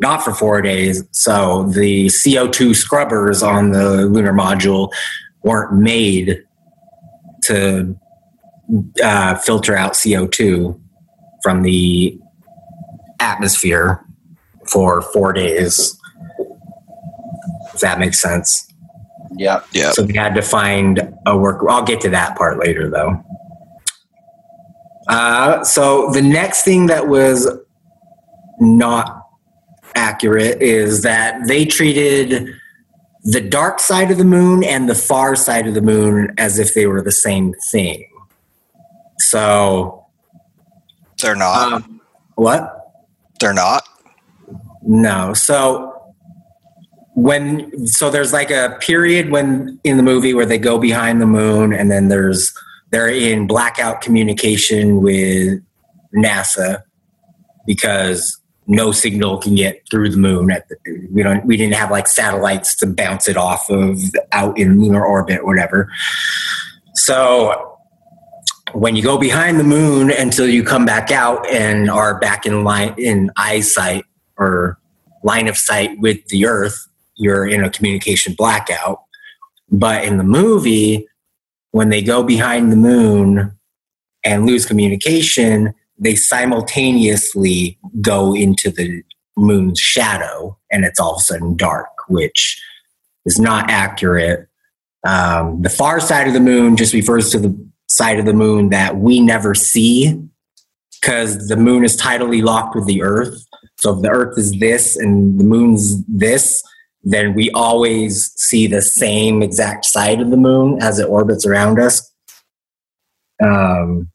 [0.04, 1.02] not for four days.
[1.12, 4.92] So the CO2 scrubbers on the lunar module
[5.44, 6.44] weren't made
[7.46, 7.98] to
[9.02, 10.78] uh, filter out CO2
[11.42, 12.20] from the
[13.22, 14.06] atmosphere
[14.70, 15.98] for four days.
[17.74, 18.68] If that makes sense.
[19.38, 19.68] Yep.
[19.72, 19.92] Yeah.
[19.92, 21.66] So we had to find a work.
[21.68, 23.24] I'll get to that part later, though.
[25.08, 27.50] Uh, so the next thing that was
[28.60, 29.23] not
[29.96, 32.54] accurate is that they treated
[33.24, 36.74] the dark side of the moon and the far side of the moon as if
[36.74, 38.06] they were the same thing.
[39.20, 40.06] So,
[41.22, 41.74] They're not.
[41.74, 42.02] um,
[42.36, 42.94] what?
[43.40, 43.88] They're not.
[44.82, 45.34] No.
[45.34, 45.90] So
[47.16, 51.26] when so there's like a period when in the movie where they go behind the
[51.28, 52.52] moon and then there's
[52.92, 55.62] they're in blackout communication with
[56.16, 56.84] NASA
[57.66, 60.78] because no signal can get through the moon at the,
[61.12, 63.99] we don't we didn't have like satellites to bounce it off of
[64.32, 65.91] out in lunar orbit or whatever.
[66.95, 67.73] So
[68.73, 72.63] when you go behind the moon until you come back out and are back in
[72.63, 74.04] line in eyesight
[74.38, 74.80] or
[75.23, 79.04] line of sight with the earth you're in a communication blackout
[79.71, 81.08] but in the movie
[81.71, 83.52] when they go behind the moon
[84.23, 89.04] and lose communication they simultaneously go into the
[89.36, 92.62] moon's shadow and it's all of a sudden dark which
[93.26, 94.48] is not accurate.
[95.06, 98.70] Um, the far side of the moon just refers to the side of the moon
[98.70, 100.22] that we never see
[101.02, 103.44] because the moon is tidally locked with the earth.
[103.80, 106.64] So if the earth is this and the moon's this
[107.04, 111.80] then we always see the same exact side of the moon as it orbits around
[111.80, 112.10] us.
[113.44, 114.10] Um,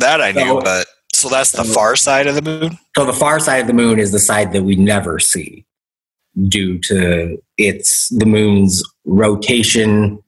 [0.00, 2.78] That I knew, So- but so that's the far side of the moon.
[2.96, 5.64] so the far side of the moon is the side that we never see
[6.48, 10.18] due to its the moon's rotation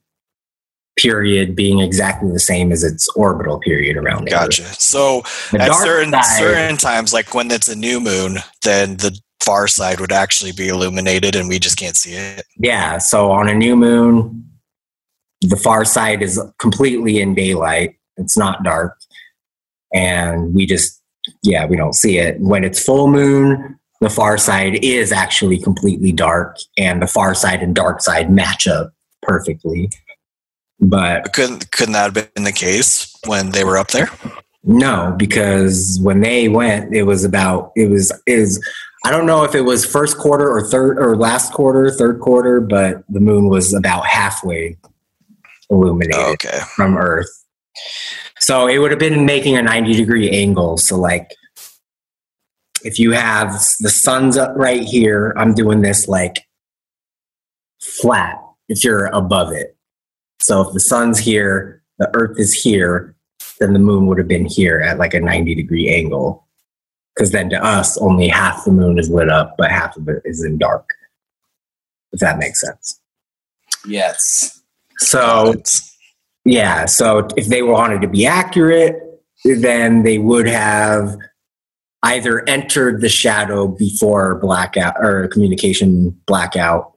[0.97, 4.63] period being exactly the same as its orbital period around the Gotcha.
[4.63, 4.79] Earth.
[4.81, 9.15] So The at certain side- certain times, like when it's a new moon, then the
[9.43, 12.45] far side would actually be illuminated, and we just can't see it.
[12.57, 14.43] Yeah, so on a new moon,
[15.41, 17.95] the far side is completely in daylight.
[18.17, 18.97] It's not dark.
[19.93, 21.01] And we just,
[21.43, 22.39] yeah, we don't see it.
[22.39, 27.63] When it's full moon, the far side is actually completely dark, and the far side
[27.63, 29.89] and dark side match up perfectly.
[30.79, 34.09] But couldn't couldn't that have been the case when they were up there?
[34.63, 38.61] no, because when they went, it was about, it was, is,
[39.05, 42.59] I don't know if it was first quarter or third or last quarter, third quarter,
[42.59, 44.77] but the moon was about halfway
[45.69, 46.59] illuminated Okay.
[46.75, 47.29] from Earth.
[48.47, 50.77] So it would have been making a 90 degree angle.
[50.77, 51.35] So, like,
[52.81, 56.47] if you have the sun's up right here, I'm doing this like
[57.81, 59.75] flat if you're above it.
[60.41, 63.17] So, if the sun's here, the Earth is here,
[63.59, 66.47] then the moon would have been here at like a 90 degree angle.
[67.13, 70.21] Because then to us, only half the moon is lit up, but half of it
[70.23, 70.93] is in dark.
[72.13, 73.01] If that makes sense.
[73.85, 74.61] Yes.
[74.99, 75.53] So,
[76.47, 78.95] yeah, so if they wanted to be accurate,
[79.43, 81.17] then they would have
[82.03, 86.93] either entered the shadow before blackout or communication blackout,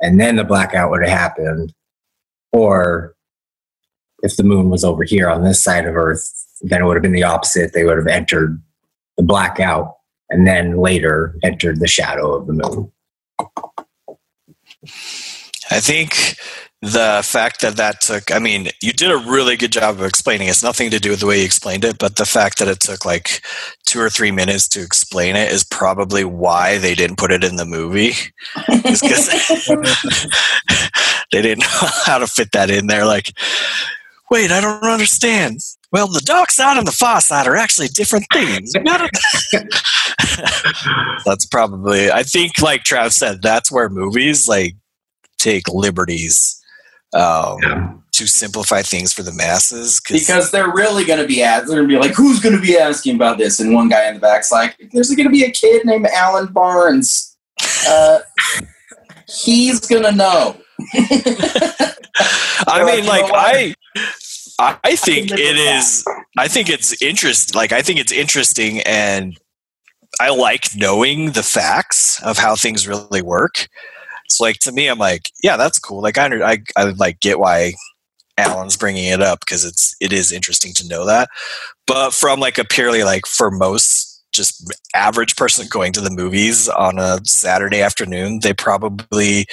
[0.00, 1.72] and then the blackout would have happened.
[2.52, 3.14] Or
[4.22, 6.28] if the moon was over here on this side of Earth,
[6.62, 7.72] then it would have been the opposite.
[7.72, 8.60] They would have entered
[9.16, 9.94] the blackout
[10.28, 12.92] and then later entered the shadow of the moon.
[15.70, 16.36] I think
[16.80, 20.48] the fact that that took, I mean, you did a really good job of explaining.
[20.48, 22.80] It's nothing to do with the way you explained it, but the fact that it
[22.80, 23.42] took like
[23.86, 27.56] two or three minutes to explain it is probably why they didn't put it in
[27.56, 28.12] the movie.
[28.84, 29.28] Is 'cause
[31.32, 33.04] they didn't know how to fit that in there.
[33.04, 33.32] Like,
[34.30, 35.58] wait, I don't understand.
[35.90, 38.72] Well, the dark side and the far side are actually different things.
[41.24, 44.74] That's probably, I think, like Trav said, that's where movies like
[45.38, 46.60] take liberties
[47.14, 47.90] um, Yeah.
[48.12, 51.68] to simplify things for the masses Because they're really going to be asked.
[51.68, 54.08] They're going to be like, "Who's going to be asking about this?" And one guy
[54.08, 57.36] in the back's like, "There's going to be a kid named Alan Barnes.
[57.88, 58.20] Uh,
[59.28, 60.56] he's going to know."
[62.66, 63.74] I mean, like, like I,
[64.58, 66.04] I, I think live it is.
[66.36, 67.54] I think it's interest.
[67.54, 69.38] Like I think it's interesting, and
[70.20, 73.68] I like knowing the facts of how things really work.
[74.30, 76.02] So, like to me, I'm like, yeah, that's cool.
[76.02, 77.72] Like I, I, I like get why
[78.36, 81.28] Alan's bringing it up because it's it is interesting to know that.
[81.86, 86.68] But from like a purely like for most just average person going to the movies
[86.68, 89.46] on a Saturday afternoon, they probably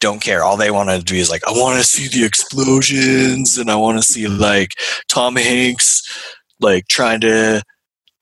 [0.00, 0.42] don't care.
[0.42, 3.76] All they want to do is like, I want to see the explosions and I
[3.76, 4.72] want to see like
[5.08, 6.02] Tom Hanks
[6.60, 7.62] like trying to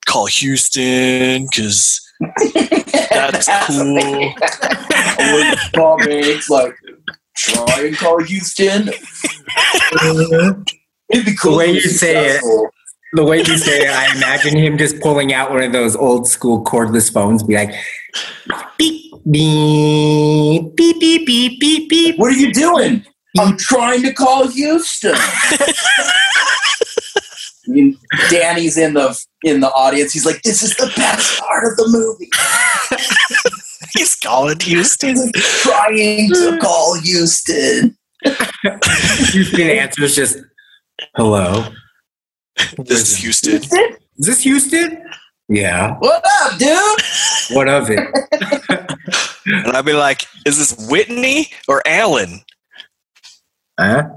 [0.05, 1.99] call Houston because
[3.09, 4.33] that's cool.
[5.73, 6.75] Tom Hanks, like,
[7.35, 8.89] try and call Houston.
[11.09, 11.51] It'd be cool.
[11.51, 12.41] The way you he was say it.
[13.13, 16.27] The way you say it, I imagine him just pulling out one of those old
[16.27, 17.73] school cordless phones, be like,
[18.77, 22.17] beep, beep, beep, beep, beep, beep, beep.
[22.17, 23.05] What are you doing?
[23.37, 25.15] I'm trying to call Houston.
[27.73, 27.97] I mean,
[28.29, 30.13] Danny's in the in the audience.
[30.13, 32.29] He's like, "This is the best part of the movie."
[33.97, 35.15] He's calling Houston.
[35.33, 36.59] Trying to mm.
[36.59, 37.97] call Houston.
[39.31, 40.37] Houston answers just,
[41.15, 41.67] hello.
[42.77, 43.55] This is Houston.
[43.55, 45.03] Is this Houston?
[45.49, 45.95] Yeah.
[45.99, 47.57] What up, dude?
[47.57, 47.99] What of it?
[49.45, 52.41] And I'd be like, is this Whitney or Allan?
[53.79, 54.09] Huh?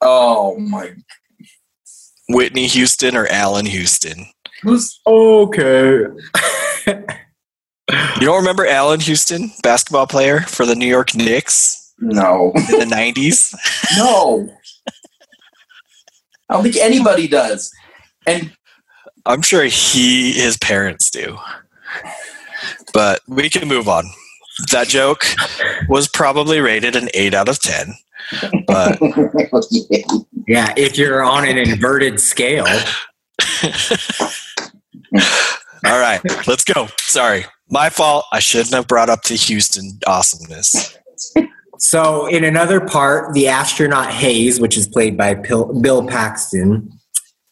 [0.00, 0.92] Oh my!
[2.28, 4.26] Whitney Houston or Allan Houston?
[4.62, 6.06] Who's Okay.
[8.20, 12.86] You don't remember Allan Houston, basketball player for the New York Knicks no, in the
[12.86, 13.54] 90s?
[13.98, 14.48] no?
[16.48, 17.70] I don't think anybody does.
[18.26, 18.52] And
[19.26, 21.36] I'm sure he, his parents do.
[22.94, 24.06] But we can move on.
[24.70, 25.24] That joke
[25.88, 27.94] was probably rated an 8 out of 10.
[28.66, 28.98] But
[30.46, 32.66] Yeah, if you're on an inverted scale.
[35.84, 36.88] all right, let's go.
[37.00, 37.44] Sorry.
[37.70, 38.26] My fault.
[38.32, 40.96] I shouldn't have brought up the Houston awesomeness.
[41.78, 46.90] So, in another part, the astronaut Haise, which is played by Pil- Bill Paxton,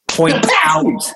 [0.09, 1.13] points out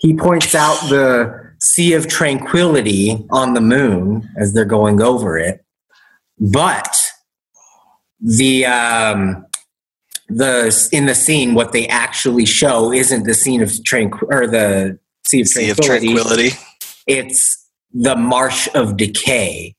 [0.00, 5.62] he points out the Sea of Tranquility on the moon as they're going over it,
[6.38, 6.96] but
[8.20, 9.46] the um,
[10.28, 14.98] the in the scene, what they actually show isn't the scene of tranquil or the
[15.26, 16.50] Sea of Sea of Tranquility.
[16.50, 16.56] Tranquility.
[17.06, 19.74] It's the Marsh of Decay.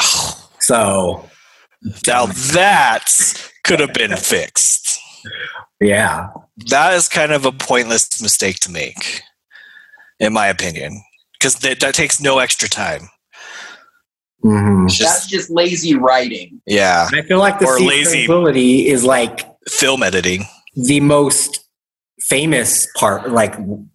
[0.00, 1.30] Oh, So,
[2.08, 3.04] now that
[3.62, 4.98] could have been fixed.
[5.80, 6.28] yeah.
[6.70, 9.20] That is kind of a pointless mistake to make,
[10.18, 11.00] in my opinion,
[11.34, 13.08] because that, that takes no extra time.
[14.50, 16.60] Hmm It's that's just, just lazy writing.
[16.66, 20.44] yeah, I feel like the Or Sea of lazy- Tranquility is like film editing.
[20.76, 21.64] the most
[22.20, 23.54] famous part, like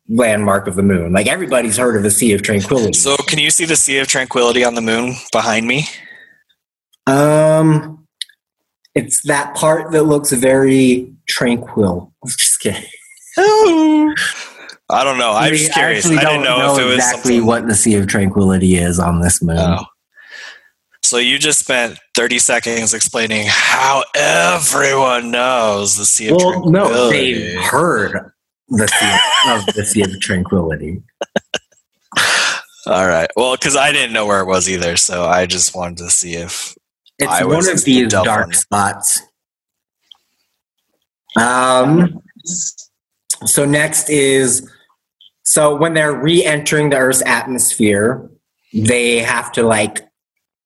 [0.09, 1.13] landmark of the moon.
[1.13, 2.93] Like everybody's heard of the Sea of Tranquility.
[2.93, 5.85] So, can you see the Sea of Tranquility on the moon behind me?
[7.07, 8.07] um,
[8.93, 12.13] it's that part that looks very tranquil.
[12.27, 12.83] Just kidding.
[13.37, 15.31] I don't know.
[15.31, 16.05] I'm We just curious.
[16.05, 17.45] I actually didn't don't know, if it was exactly something.
[17.45, 19.57] what the Sea of Tranquility is on this moon.
[19.57, 19.85] Oh.
[21.11, 27.09] So you just spent 30 seconds explaining how everyone knows the Sea of Well, no,
[27.09, 28.31] they've heard
[28.69, 31.03] the sea of the Sea of Tranquility.
[32.87, 33.29] All right.
[33.35, 36.35] Well, because I didn't know where it was either, so I just wanted to see
[36.35, 36.77] if
[37.19, 39.21] It's I one of these dark spots.
[41.35, 42.21] Um.
[43.43, 44.65] So next is
[45.43, 48.31] so when they're re-entering the Earth's atmosphere,
[48.73, 50.07] they have to like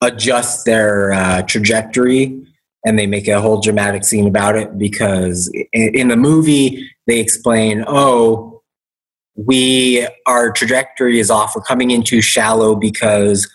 [0.01, 2.41] adjust their uh, trajectory,
[2.85, 7.83] and they make a whole dramatic scene about it because in, the movie they explain,
[7.87, 8.61] "Oh,
[9.35, 11.55] we our trajectory is off.
[11.55, 13.49] We're coming in too shallow because."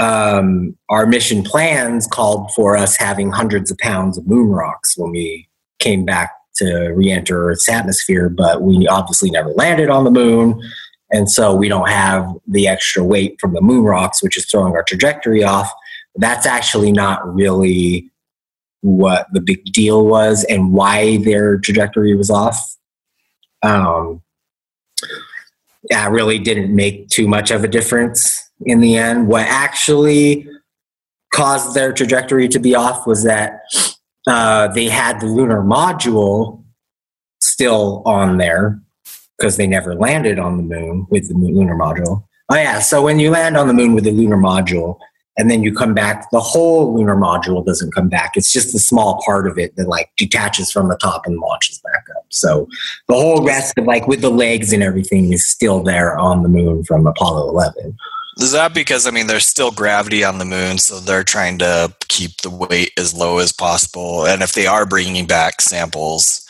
[0.00, 5.10] um, our mission plans called for us having hundreds of pounds of moon rocks when
[5.10, 5.46] we
[5.78, 10.60] came back to re-enter Earth's atmosphere, but we obviously never landed on the moon,
[11.10, 14.74] and so we don't have the extra weight from the moon rocks, which is throwing
[14.74, 15.70] our trajectory off.
[16.16, 18.10] That's actually not really
[18.82, 22.76] what the big deal was and why their trajectory was off.
[23.62, 24.22] Um,
[26.10, 29.28] really didn't make too much of a difference in the end.
[29.28, 30.48] What actually
[31.34, 33.60] caused their trajectory to be off was that
[34.26, 36.64] uh, they had the lunar module
[37.40, 38.80] still on there
[39.40, 42.22] because they never landed on the moon with the lunar module.
[42.50, 42.80] Oh, yeah.
[42.80, 44.98] So when you land on the moon with the lunar module
[45.38, 48.32] and then you come back, the whole lunar module doesn't come back.
[48.36, 51.80] It's just the small part of it that like detaches from the top and launches
[51.80, 52.26] back up.
[52.28, 52.68] So
[53.08, 56.48] the whole rest of like with the legs and everything is still there on the
[56.48, 57.96] moon from Apollo 11.
[58.40, 61.94] is that because I mean there's still gravity on the moon, so they're trying to
[62.08, 66.46] keep the weight as low as possible, and if they are bringing back samples,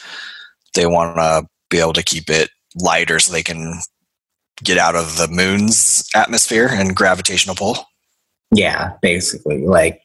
[0.74, 3.80] they want to be able to keep it lighter so they can
[4.62, 7.78] get out of the moon's atmosphere and gravitational pull.
[8.54, 9.66] Yeah, basically.
[9.66, 10.02] Like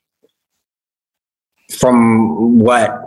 [1.77, 3.01] from what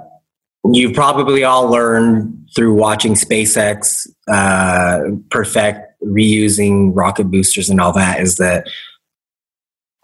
[0.73, 5.01] you probably all learned through watching SpaceX uh,
[5.31, 8.69] perfect reusing rocket boosters and all that is that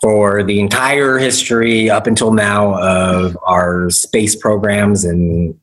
[0.00, 5.59] for the entire history up until now of our space programs and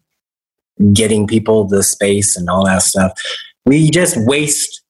[0.94, 3.12] getting people to space and all that stuff,
[3.66, 4.82] we just waste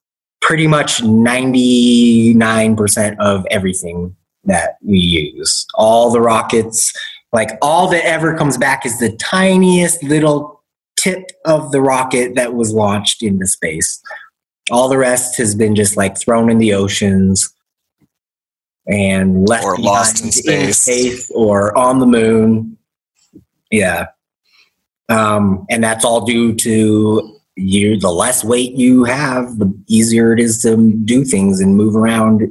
[0.42, 4.16] pretty much 99% of everything
[4.46, 5.66] that we use.
[5.76, 6.92] All the rockets,
[7.32, 10.62] like all that ever comes back is the tiniest little
[11.00, 14.02] tip of the rocket that was launched into space.
[14.72, 17.54] All the rest has been just like thrown in the oceans
[18.88, 21.30] and left Or lost in behind space.
[21.36, 22.78] or on the moon.
[23.70, 24.08] Yeah.
[25.10, 28.00] Um, and that's all due to you.
[28.00, 32.42] The less weight you have, the easier it is to do things and move around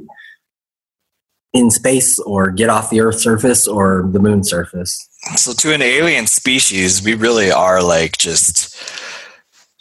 [1.53, 5.07] in space or get off the Earth's surface or the moon surface.
[5.35, 8.75] So to an alien species, we really are like just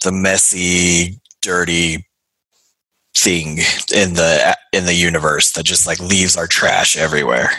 [0.03, 2.07] the messy, dirty
[3.16, 3.59] thing
[3.95, 7.51] in the in the universe that just like leaves our trash everywhere.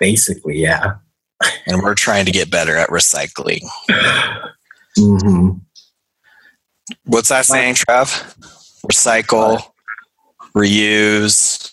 [0.00, 0.94] Basically, yeah.
[1.66, 3.62] And we're trying to get better at recycling.
[4.96, 5.50] hmm
[7.04, 8.08] What's that saying, Trev?
[8.90, 9.62] Recycle,
[10.54, 11.72] reuse,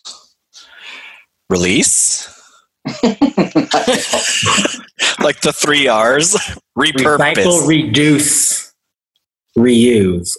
[1.50, 2.28] release?
[5.22, 6.34] like the three R's.
[6.78, 7.36] Repurpose.
[7.36, 8.74] Recycle, reduce,
[9.58, 10.30] reuse.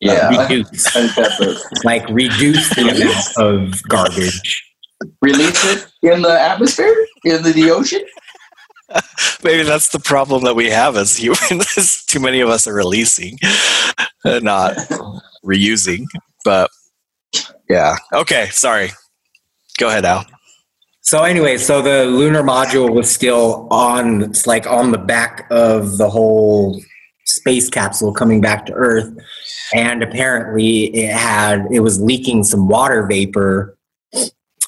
[0.00, 0.28] yeah.
[0.28, 0.92] Uh, reduce.
[0.92, 1.58] think that's it.
[1.84, 4.64] like reduce the amount of garbage.
[5.20, 6.94] Release it in the atmosphere,
[7.24, 8.04] in the, the ocean.
[9.44, 12.04] Maybe that's the problem that we have as humans.
[12.06, 13.38] Too many of us are releasing,
[14.24, 14.76] uh, not
[15.44, 16.06] reusing.
[16.44, 16.70] But
[17.68, 17.96] yeah.
[18.12, 18.48] Okay.
[18.50, 18.90] Sorry.
[19.78, 20.24] Go ahead, Al.
[21.02, 24.22] So anyway, so the lunar module was still on.
[24.24, 26.78] It's like on the back of the whole
[27.24, 29.10] space capsule coming back to Earth,
[29.74, 33.78] and apparently it had it was leaking some water vapor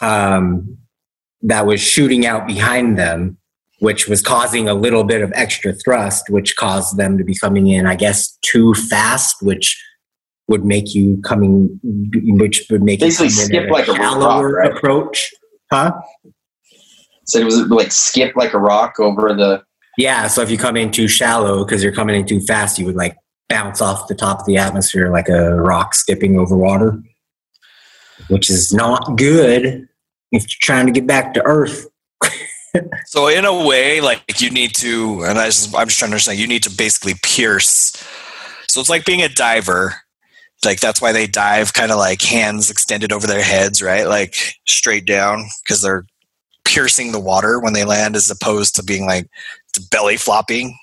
[0.00, 0.78] um,
[1.42, 3.36] that was shooting out behind them,
[3.81, 7.66] which was causing a little bit of extra thrust, which caused them to be coming
[7.66, 9.83] in, I guess, too fast, which
[10.49, 14.76] would make you coming, which would make Basically you skip a like a rock, right?
[14.76, 15.33] approach,
[15.72, 15.93] huh?
[17.24, 19.62] So it was like skip like a rock over the.
[19.97, 22.87] Yeah, so if you come in too shallow because you're coming in too fast, you
[22.87, 23.16] would like
[23.49, 27.03] bounce off the top of the atmosphere like a rock skipping over water,
[28.28, 29.89] which is not good
[30.33, 31.87] if you're trying to get back to Earth.
[33.06, 36.14] So in a way, like you need to, and I just, I'm just trying to
[36.14, 36.38] understand.
[36.38, 37.92] You need to basically pierce.
[38.68, 39.94] So it's like being a diver.
[40.64, 44.06] Like that's why they dive, kind of like hands extended over their heads, right?
[44.06, 44.34] Like
[44.66, 46.04] straight down, because they're
[46.64, 49.26] piercing the water when they land, as opposed to being like
[49.90, 50.76] belly flopping.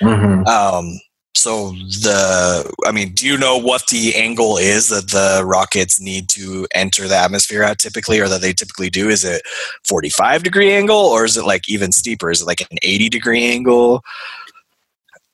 [0.00, 0.46] Mm-hmm.
[0.46, 1.00] Um,
[1.36, 6.28] so the, I mean, do you know what the angle is that the rockets need
[6.30, 9.08] to enter the atmosphere at typically, or that they typically do?
[9.08, 9.42] Is it
[9.86, 12.30] 45 degree angle, or is it like even steeper?
[12.30, 14.02] Is it like an 80 degree angle?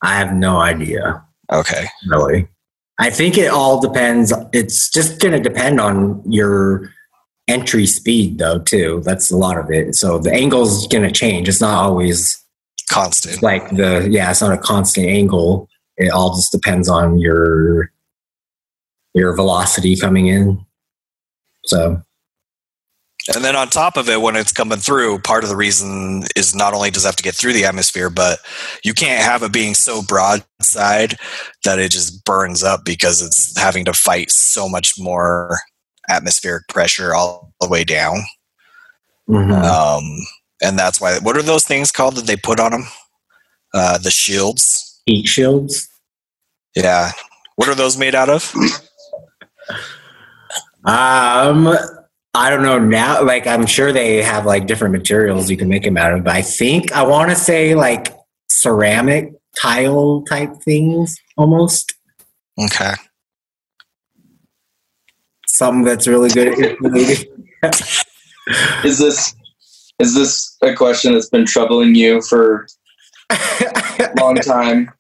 [0.03, 1.23] I have no idea,
[1.53, 1.87] Okay.
[2.07, 2.49] really.
[2.99, 4.33] I think it all depends.
[4.53, 6.91] It's just going to depend on your
[7.49, 9.01] entry speed, though, too.
[9.05, 9.95] That's a lot of it.
[9.95, 11.49] So the angle's going to change.
[11.49, 12.43] It's not always
[12.91, 13.41] Constant.
[13.43, 15.69] like the yeah it's not a constant angle
[16.01, 17.93] it all just depends on your
[19.15, 20.65] your velocity coming in
[21.67, 22.03] so
[23.35, 26.55] And then on top of it, when it's coming through, part of the reason is
[26.55, 28.41] not only does it have to get through the atmosphere, but
[28.85, 31.19] you can't have it being so broadside
[31.65, 35.59] that it just burns up because it's having to fight so much more
[36.11, 38.19] atmospheric pressure all the way down.
[39.29, 39.65] mhm.
[39.65, 40.05] Um,
[40.63, 42.87] and that's why, what are those things called that they put on them?
[43.75, 45.03] Uh, the shields.
[45.07, 45.90] heat shields
[46.77, 47.13] Yeah.
[47.57, 48.55] What are those made out of?
[50.87, 51.69] um
[52.33, 55.83] i don't know now like i'm sure they have like different materials you can make
[55.85, 58.17] them out of but i think i want to say like
[58.49, 61.93] ceramic tile type things almost
[62.59, 62.93] Okay.
[65.47, 66.77] something that's really good.
[68.85, 69.35] Is this
[69.99, 72.67] is this a question that's been troubling you for
[73.31, 74.91] a long time?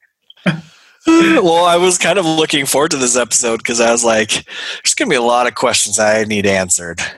[1.06, 4.94] well, I was kind of looking forward to this episode because I was like, there's
[4.94, 7.00] going to be a lot of questions I need answered.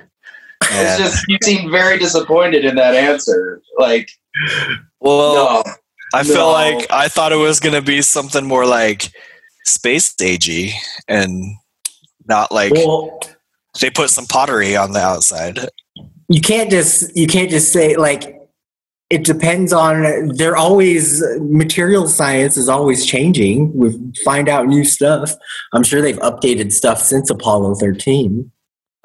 [0.64, 3.60] It's just you seem very disappointed in that answer.
[3.80, 4.08] Like,
[5.00, 5.72] well, no,
[6.14, 9.10] I feel like I thought it was going to be something more like
[9.64, 10.70] space agey
[11.08, 11.56] and
[12.28, 13.18] not like well
[13.80, 15.58] they put some pottery on the outside.
[16.28, 18.41] you can't just you can't just say like
[19.12, 23.92] it depends on they're always material science is always changing we
[24.24, 25.32] find out new stuff
[25.74, 28.50] i'm sure they've updated stuff since apollo 13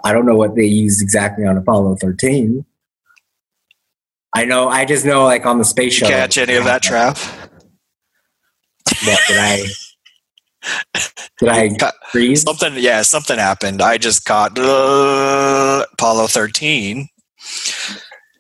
[0.06, 2.66] i don't know what they used exactly on apollo 13
[4.34, 6.64] i know i just know like on the space Did you shuttle catch any of
[6.64, 7.18] that trap?
[9.06, 9.64] What, did i
[11.40, 13.82] did i Ca- freeze Something, yeah, something happened.
[13.82, 17.08] I just caught uh, Apollo 13.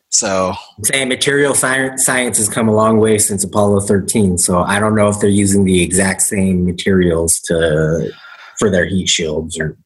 [0.09, 4.37] So I'm saying material science, science has come a long way since Apollo 13.
[4.37, 8.11] So I don't know if they're using the exact same materials to
[8.57, 9.77] for their heat shields or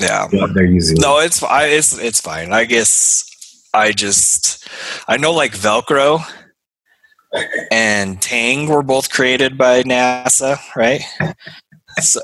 [0.00, 0.96] yeah, what they're using.
[0.98, 2.52] no, it's I, it's it's fine.
[2.52, 3.24] I guess
[3.74, 4.66] I just
[5.06, 6.24] I know like Velcro
[7.70, 11.02] and Tang were both created by NASA, right?
[12.00, 12.20] So,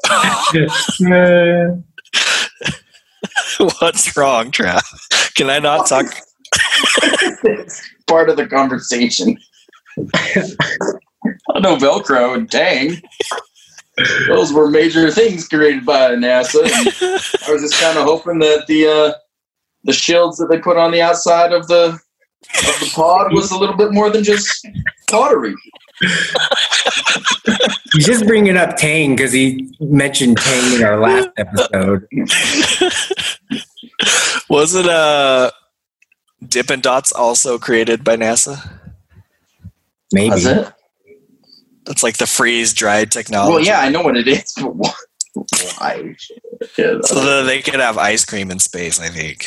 [3.80, 4.82] what's wrong, Trav?
[5.34, 6.06] Can I not talk?
[7.44, 9.36] It's part of the conversation.
[9.98, 13.00] I know Velcro and Tang.
[14.28, 16.62] Those were major things created by NASA.
[17.48, 19.12] I was just kind of hoping that the uh,
[19.84, 23.58] the shields that they put on the outside of the of the pod was a
[23.58, 24.66] little bit more than just
[25.10, 25.54] pottery.
[27.94, 32.06] He's just bringing up Tang because he mentioned Tang in our last episode.
[34.50, 35.50] Wasn't uh
[36.44, 38.80] Dippin' Dots also created by NASA?
[40.12, 40.30] Maybe.
[40.30, 40.72] That's it.
[41.84, 43.52] That's like the freeze dried technology.
[43.52, 44.92] Well, yeah, I know what it is, but why?
[45.78, 46.14] why?
[46.76, 49.46] Yeah, So that they could have ice cream in space, I think.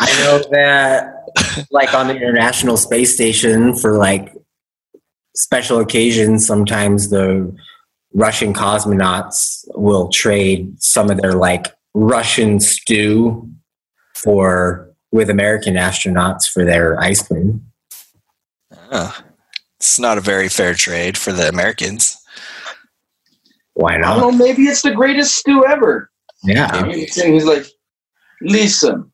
[0.00, 4.32] I know that, like on the International Space Station, for like
[5.34, 7.54] special occasions, sometimes the
[8.14, 13.50] Russian cosmonauts will trade some of their like Russian stew
[14.16, 17.66] for with American astronauts for their ice cream.
[18.72, 19.12] Huh.
[19.78, 22.16] It's not a very fair trade for the Americans.
[23.74, 24.18] Why I don't not?
[24.18, 24.32] know.
[24.32, 26.10] Maybe it's the greatest stew ever.
[26.42, 26.84] Yeah.
[26.84, 27.66] And he's like,
[28.40, 29.12] listen,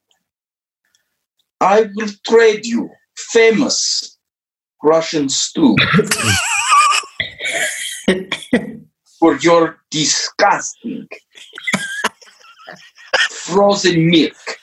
[1.61, 4.19] I will trade you famous
[4.83, 5.77] Russian stew
[9.19, 11.09] for your disgusting
[13.31, 14.59] frozen milk.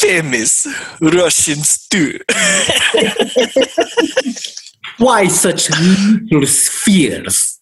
[0.00, 0.66] Famous
[1.00, 2.18] Russian stew.
[4.98, 7.60] Why such little spheres?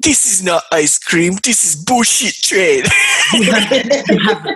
[0.00, 1.34] This is not ice cream.
[1.42, 2.86] This is bullshit trade.
[3.32, 3.72] You have,
[4.08, 4.46] you have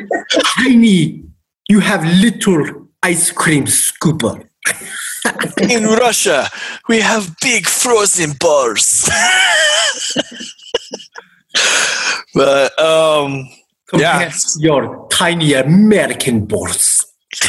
[0.57, 1.25] tiny,
[1.69, 4.49] you have little ice cream scooper.
[5.71, 6.49] In Russia,
[6.89, 9.09] we have big frozen bars.
[12.35, 13.49] but um
[13.93, 14.33] Yeah.
[14.59, 17.07] Your tiny American balls.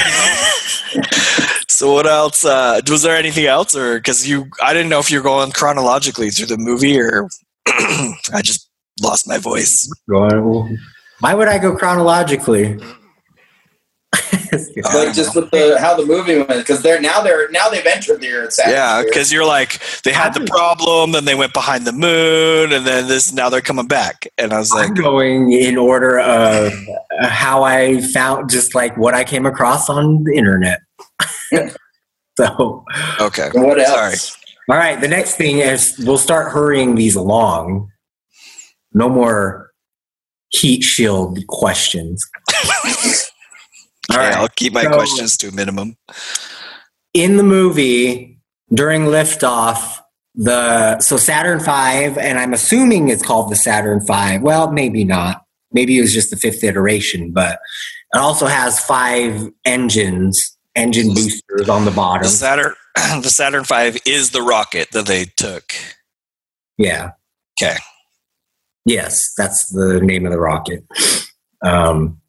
[1.67, 5.09] so what else uh was there anything else or cuz you I didn't know if
[5.09, 7.27] you're going chronologically through the movie or
[7.67, 8.69] I just
[9.01, 9.89] lost my voice.
[11.19, 12.77] Why would I go chronologically?
[14.93, 18.21] Like just with the how the movie went, because they're now they're now they've entered
[18.21, 21.91] the Earth's Yeah, cuz you're like they had the problem then they went behind the
[21.91, 25.77] moon and then this now they're coming back and I was like I'm going in
[25.77, 26.71] order of
[27.19, 30.81] uh, how I found just like what I came across on the internet.
[32.37, 32.85] so,
[33.19, 33.49] okay.
[33.53, 34.37] what else?
[34.67, 34.75] Sorry.
[34.77, 37.89] all right, the next thing is we'll start hurrying these along.
[38.93, 39.71] No more
[40.49, 42.23] heat shield questions.
[44.11, 44.29] All Okay.
[44.35, 45.97] I'll keep my so- questions to a minimum.
[47.13, 48.39] in the movie
[48.73, 49.99] during liftoff
[50.35, 51.69] the so saturn v
[52.19, 56.31] and i'm assuming it's called the saturn v well maybe not maybe it was just
[56.31, 57.59] the fifth iteration but
[58.15, 62.73] it also has five engines engine boosters on the bottom The Saturn
[63.21, 65.71] the Saturn V is the rocket that they took.
[66.79, 67.11] yeah
[67.61, 67.77] Okay.
[68.85, 70.83] yes that's the name of the rocket
[71.63, 72.19] um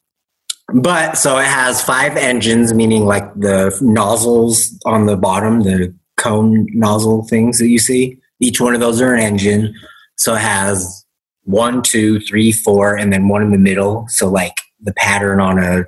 [0.75, 6.67] but so it has five engines meaning like the nozzles on the bottom the cone
[6.71, 9.75] nozzle things that you see each one of those are an engine
[10.17, 11.05] so it has
[11.45, 15.59] one two three four and then one in the middle so like the pattern on
[15.59, 15.85] a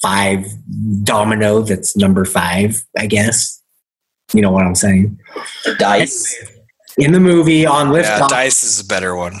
[0.00, 0.46] five
[1.02, 3.60] domino that's number five i guess
[4.32, 5.18] you know what i'm saying
[5.78, 6.34] Dice.
[6.98, 9.34] in the movie on lift Yeah, Dice is a better one.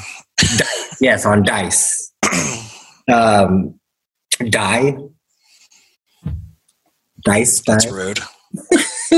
[1.00, 2.12] Yes, on dice.
[3.12, 3.78] um,
[4.48, 4.96] die.
[7.24, 8.20] Dice, That's rude.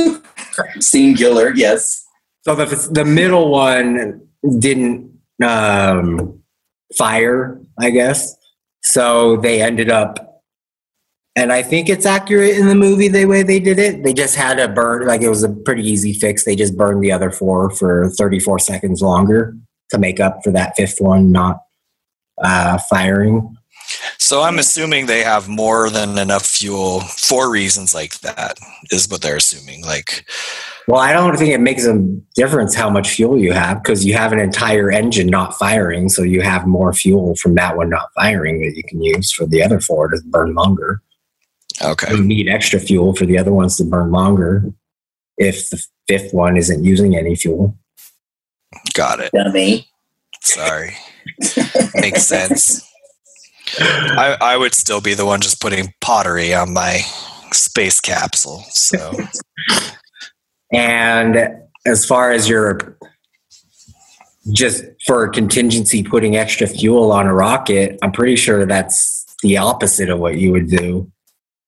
[0.80, 2.04] Singular, yes.
[2.42, 4.20] So the the middle one
[4.58, 5.10] didn't
[5.44, 6.40] um,
[6.96, 8.36] fire, I guess.
[8.82, 10.42] So they ended up,
[11.34, 14.04] and I think it's accurate in the movie the way they did it.
[14.04, 16.44] They just had to burn, like it was a pretty easy fix.
[16.44, 19.56] They just burned the other four for 34 seconds longer
[19.90, 21.62] to make up for that fifth one not
[22.42, 23.56] uh, firing.
[24.18, 28.58] So I'm assuming they have more than enough fuel for reasons like that,
[28.90, 29.84] is what they're assuming.
[29.84, 30.26] Like,
[30.88, 31.98] Well, I don't think it makes a
[32.34, 36.22] difference how much fuel you have because you have an entire engine not firing, so
[36.22, 39.62] you have more fuel from that one not firing that you can use for the
[39.62, 41.02] other four to burn longer.
[41.82, 42.14] okay.
[42.14, 44.72] You need extra fuel for the other ones to burn longer
[45.38, 47.76] if the fifth one isn't using any fuel.
[48.94, 49.32] Got it.
[49.32, 49.88] Dummy.
[50.40, 50.96] Sorry.
[51.94, 52.82] Makes sense.
[53.78, 57.00] I, I would still be the one just putting pottery on my
[57.52, 58.64] space capsule.
[58.70, 59.12] So
[60.72, 61.36] And
[61.84, 62.98] as far as your
[64.52, 70.08] just for contingency putting extra fuel on a rocket, I'm pretty sure that's the opposite
[70.08, 71.10] of what you would do.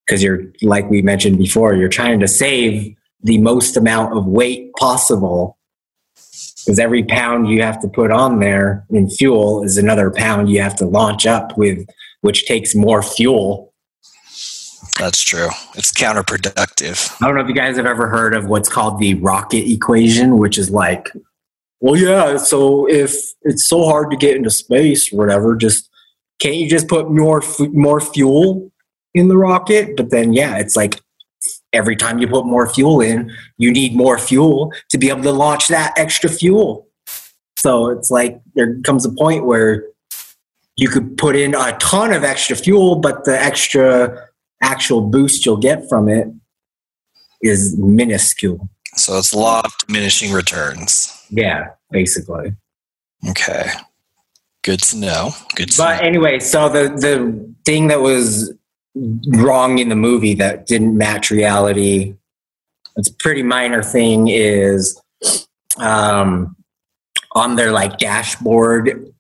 [0.07, 4.73] Because you're, like we mentioned before, you're trying to save the most amount of weight
[4.75, 5.58] possible.
[6.69, 10.61] Because every pound you have to put on there in fuel is another pound you
[10.61, 11.89] have to launch up with,
[12.21, 13.73] which takes more fuel.
[14.99, 15.49] that's true.
[15.77, 17.17] It's counterproductive.
[17.23, 20.37] I don't know if you guys have ever heard of what's called the rocket equation,
[20.37, 21.09] which is like,
[21.81, 23.15] well, yeah, so if
[23.45, 25.89] it's so hard to get into space or whatever, just
[26.39, 27.43] can't you just put more
[27.73, 28.71] more fuel
[29.15, 29.97] in the rocket?
[29.97, 31.01] But then, yeah, it's like
[31.73, 35.33] every time you put more fuel in, you need more fuel to be able to
[35.33, 36.87] launch that extra fuel.
[37.57, 39.85] So it's like there comes a point where
[40.77, 44.29] you could put in a ton of extra fuel, but the extra
[44.63, 46.29] actual boost you'll get from it
[47.43, 48.69] is minuscule.
[48.95, 51.13] So it's law of diminishing returns.
[51.31, 52.55] Yeah, basically.
[53.29, 53.71] Okay.
[54.63, 55.31] Good to know.
[55.55, 56.07] Good to But know.
[56.07, 58.53] anyway, so the the thing that was
[58.95, 62.15] wrong in the movie that didn't match reality,
[62.97, 65.01] it's a pretty minor thing, is
[65.79, 66.57] um,
[67.33, 69.13] on their like dashboard,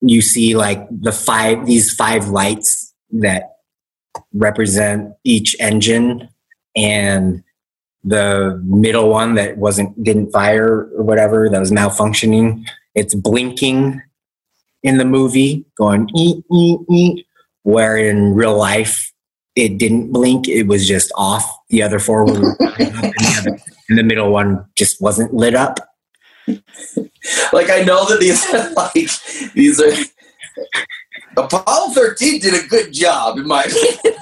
[0.00, 3.56] you see like the five these five lights that
[4.32, 6.28] represent each engine
[6.76, 7.42] and
[8.02, 12.64] the middle one that wasn't didn't fire or whatever that was malfunctioning.
[12.94, 14.00] It's blinking
[14.82, 17.24] in the movie going ee, ee, ee,
[17.70, 19.12] where in real life
[19.56, 23.36] it didn't blink it was just off the other four were lit up, and, the
[23.40, 23.58] other,
[23.88, 25.78] and the middle one just wasn't lit up
[27.52, 29.92] Like I know that these are like these are
[31.36, 34.16] Apollo 13 did a good job in my opinion.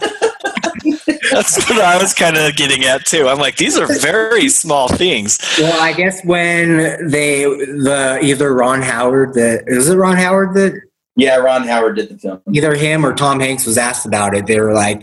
[1.31, 3.29] That's what I was kind of getting at too.
[3.29, 5.39] I'm like, these are very small things.
[5.59, 6.77] well i guess when
[7.09, 10.81] they the either ron howard that is it ron howard that
[11.19, 12.41] Yeah, Ron Howard did the film.
[12.55, 15.03] either him or Tom Hanks was asked about it, they were like,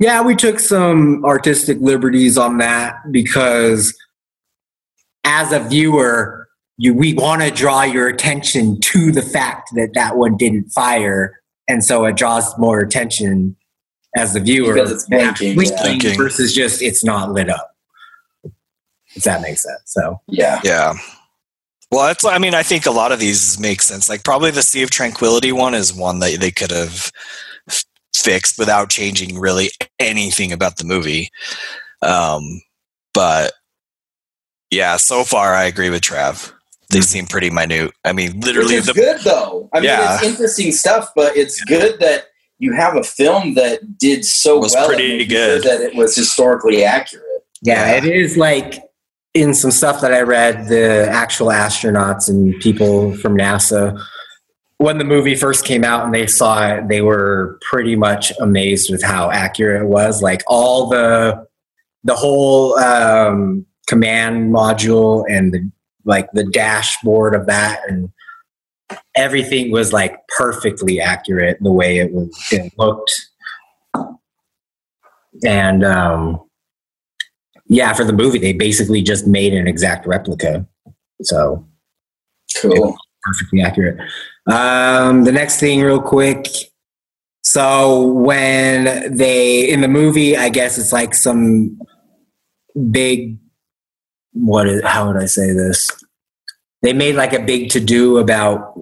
[0.00, 3.96] "Yeah, we took some artistic liberties on that because
[5.22, 10.16] as a viewer, you we want to draw your attention to the fact that that
[10.16, 13.54] one didn't fire, and so it draws more attention
[14.16, 15.82] as the viewer Because it's blinking, blinking yeah.
[15.84, 16.16] Blinking.
[16.16, 17.70] versus just it's not lit up."
[19.14, 19.82] If that makes sense.
[19.86, 20.60] So Yeah.
[20.64, 20.94] Yeah.
[21.94, 22.24] Well, that's.
[22.24, 24.08] I mean, I think a lot of these make sense.
[24.08, 27.10] Like probably the Sea of Tranquility one is one that they could have
[27.68, 27.84] f-
[28.14, 31.30] fixed without changing really anything about the movie.
[32.02, 32.42] Um,
[33.12, 33.52] but
[34.70, 36.52] yeah, so far I agree with Trav.
[36.90, 37.92] They seem pretty minute.
[38.04, 39.68] I mean, literally it's good though.
[39.72, 42.26] I mean, it's interesting stuff, but it's good that
[42.58, 44.84] you have a film that did so Was well.
[44.84, 45.62] at pretty good.
[45.64, 47.24] that it was historically accurate.
[47.62, 47.96] Yeah, Yeah.
[47.98, 48.80] it is like
[49.34, 54.00] in some stuff that I read, the actual astronauts and people from NASA,
[54.78, 58.90] when the movie first came out and they saw it, they were pretty much amazed
[58.90, 60.22] with how accurate it was.
[60.22, 61.46] Like all the
[62.04, 65.70] the whole um, command module and the
[66.04, 68.10] like the dashboard of that and
[69.14, 73.10] everything was like perfectly accurate the way it was it looked
[75.44, 76.43] and um
[77.66, 80.66] yeah for the movie they basically just made an exact replica.
[81.22, 81.66] So
[82.60, 82.96] Cool.
[83.22, 83.98] perfectly accurate.
[84.50, 86.46] Um the next thing real quick.
[87.42, 91.78] So when they in the movie i guess it's like some
[92.90, 93.38] big
[94.32, 95.90] what is how would i say this?
[96.82, 98.78] They made like a big to do about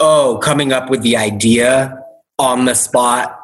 [0.00, 1.98] oh coming up with the idea
[2.38, 3.38] on the spot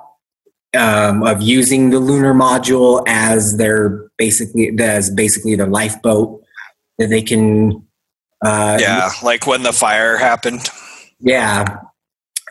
[0.77, 6.43] um, of using the lunar module as their basically as basically their lifeboat
[6.99, 7.85] that they can.
[8.45, 10.69] Uh, Yeah, like when the fire happened.
[11.21, 11.79] yeah,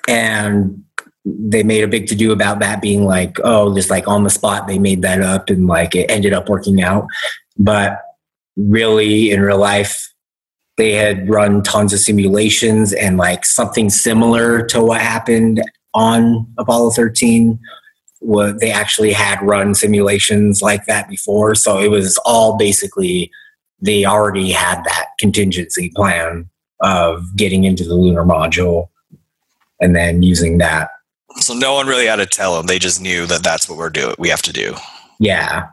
[0.08, 0.84] and
[1.26, 4.30] they made a big to do about that being like, oh, just like on the
[4.30, 7.08] spot, they made that up and like it ended up working out.
[7.58, 8.00] But
[8.56, 10.12] really, in real life,
[10.78, 15.62] they had run tons of simulations and like something similar to what happened
[15.94, 17.60] on Apollo 13.
[18.20, 21.56] What they actually had run simulations like that before.
[21.56, 23.32] So it was all basically
[23.82, 26.50] they already had that contingency plan
[26.82, 28.90] of getting into the lunar module
[29.80, 30.90] and then using that.
[31.38, 32.66] So no one really had to tell them.
[32.68, 34.16] They just knew that that's what we're doing.
[34.20, 34.76] We have to do.
[35.20, 35.68] Yeah.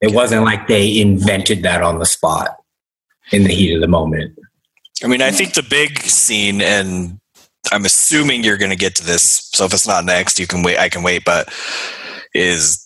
[0.00, 2.56] It wasn't like they invented that on the spot
[3.30, 4.36] in the heat of the moment.
[5.04, 7.20] I mean, I think the big scene, and
[7.70, 9.48] I'm assuming you're going to get to this.
[9.54, 10.78] So if it's not next, you can wait.
[10.78, 11.24] I can wait.
[11.24, 11.52] But
[12.34, 12.78] is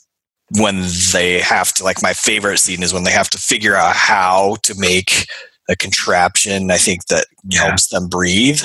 [0.59, 3.97] when they have to like my favorite scene is when they have to figure out
[3.97, 5.27] how to make
[5.68, 6.70] a contraption.
[6.70, 7.62] I think that Yeah.
[7.66, 8.62] helps them breathe.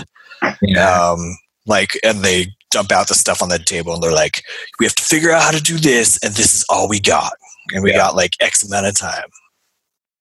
[0.62, 0.90] Yeah.
[1.12, 4.44] Um, like, and they dump out the stuff on the table, and they're like,
[4.80, 7.34] "We have to figure out how to do this, and this is all we got."
[7.74, 7.98] And we Yeah.
[7.98, 9.26] got like X amount of time.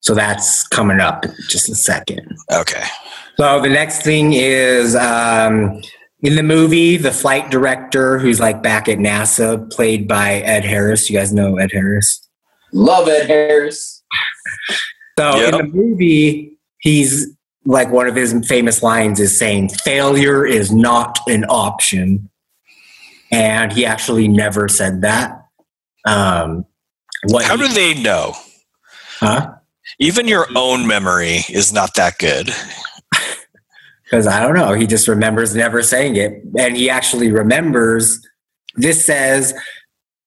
[0.01, 2.37] So that's coming up in just a second.
[2.53, 2.85] Okay.
[3.41, 5.81] So the next thing is um,
[6.21, 11.09] in the movie, the flight director who's like back at NASA, played by Ed Harris.
[11.09, 12.29] You guys know Ed Harris.
[12.75, 14.03] Love Ed Harris.
[15.19, 15.55] So Yep.
[15.55, 17.29] in the movie, he's
[17.65, 22.29] like one of his famous lines is saying, "Failure is not an option,"
[23.33, 25.33] and he actually never said that.
[26.07, 26.67] Um,
[27.29, 27.45] what?
[27.47, 28.35] How he- do they know?
[29.19, 29.53] Huh?
[29.99, 32.51] Even your own memory is not that good.
[34.11, 34.73] Because I don't know.
[34.73, 36.43] He just remembers never saying it.
[36.59, 38.21] And he actually remembers
[38.75, 39.55] this says,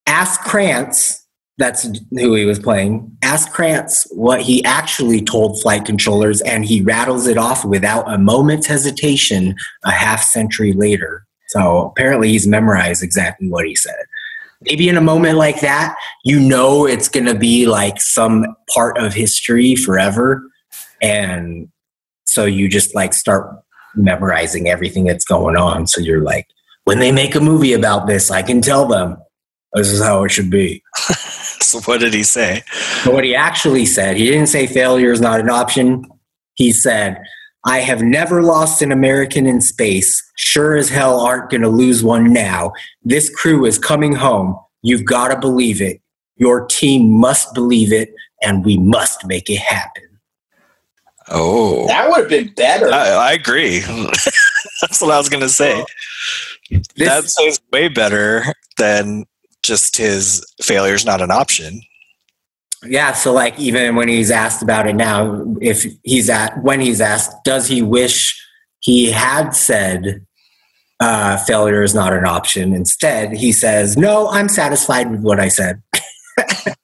[0.07, 1.25] ask Kranz,
[1.57, 6.81] that's who he was playing, ask Kranz what he actually told flight controllers, and he
[6.81, 9.55] rattles it off without a moment's hesitation
[9.85, 11.25] a half century later.
[11.49, 13.95] So apparently he's memorized exactly what he said.
[14.61, 18.97] Maybe in a moment like that, you know it's going to be like some part
[18.97, 20.41] of history forever.
[21.01, 21.67] And
[22.25, 23.62] so you just like start
[23.95, 25.87] memorizing everything that's going on.
[25.87, 26.47] So you're like,
[26.85, 29.17] when they make a movie about this, I can tell them
[29.73, 30.83] this is how it should be.
[31.63, 32.61] So what did he say?
[33.03, 36.05] But what he actually said, he didn't say failure is not an option.
[36.53, 37.19] He said,
[37.65, 40.21] I have never lost an American in space.
[40.35, 42.73] Sure as hell aren't going to lose one now.
[43.03, 44.55] This crew is coming home.
[44.83, 45.99] You've got to believe it.
[46.35, 48.13] Your team must believe it,
[48.43, 50.12] and we must make it happen.
[51.35, 52.93] Oh, That would have been better.
[52.93, 53.79] I, I agree.
[54.81, 55.83] That's what I was gonna say.
[56.69, 58.45] This, that sounds way better
[58.77, 59.25] than
[59.63, 61.81] just his failure's not an option.
[62.85, 67.01] Yeah, so like even when he's asked about it now, if he's at when he's
[67.01, 68.39] asked, does he wish
[68.79, 70.25] he had said
[70.99, 72.73] uh, failure is not an option?
[72.73, 75.81] Instead, he says, "No, I'm satisfied with what I said."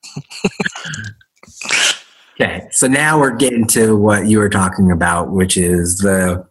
[2.39, 6.45] okay, so now we're getting to what you were talking about, which is the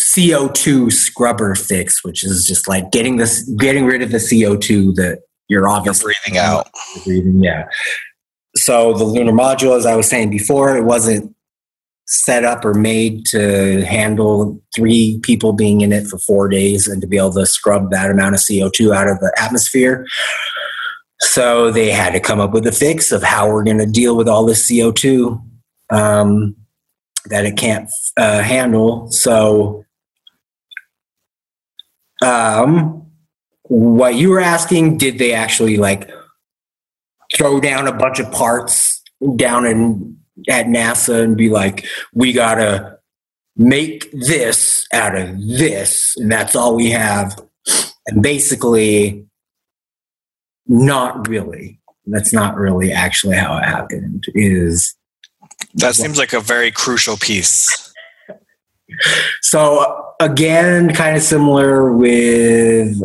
[0.00, 5.20] CO2 scrubber fix, which is just like getting this, getting rid of the CO2 that
[5.48, 6.68] you're You're obviously breathing out.
[7.04, 7.42] breathing.
[7.42, 7.68] Yeah.
[8.56, 11.34] So the lunar module, as I was saying before, it wasn't
[12.06, 17.00] set up or made to handle three people being in it for four days and
[17.02, 20.06] to be able to scrub that amount of CO2 out of the atmosphere.
[21.20, 24.16] So they had to come up with a fix of how we're going to deal
[24.16, 25.42] with all this CO2
[25.90, 26.54] um,
[27.26, 29.10] that it can't uh, handle.
[29.10, 29.84] So,
[32.22, 33.06] um,
[33.62, 36.10] what you were asking, did they actually like
[37.34, 39.02] throw down a bunch of parts
[39.36, 40.16] down in
[40.48, 42.98] at NASA and be like, we gotta
[43.56, 47.40] make this out of this, and that's all we have.
[48.06, 49.26] And basically,
[50.68, 51.80] not really.
[52.06, 54.24] That's not really actually how it happened.
[54.34, 54.94] Is
[55.74, 57.92] That seems like a very crucial piece.
[59.42, 62.96] so again, kind of similar with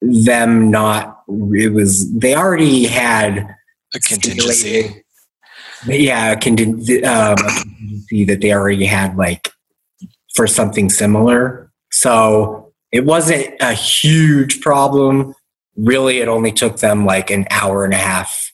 [0.00, 1.20] them not.
[1.28, 3.54] It was they already had
[3.94, 5.04] A contingency.
[5.86, 9.50] yeah, a um, a contingency that they already had like
[10.34, 11.70] for something similar.
[11.90, 15.34] So it wasn't a huge problem.
[15.76, 18.52] Really, it only took them like an hour and a half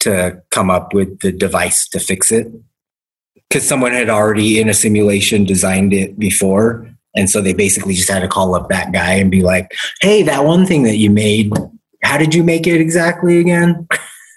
[0.00, 2.48] to come up with the device to fix it
[3.48, 8.10] because someone had already in a simulation designed it before And so they basically just
[8.10, 9.72] had to call up that guy and be like,
[10.02, 11.50] hey, that one thing that you made,
[12.02, 13.88] how did you make it exactly again?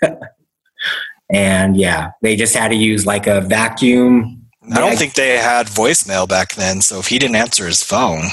[1.30, 4.46] and yeah, they just had to use like a vacuum.
[4.72, 8.24] I don't think they had voicemail back then, so if he didn't answer his phone,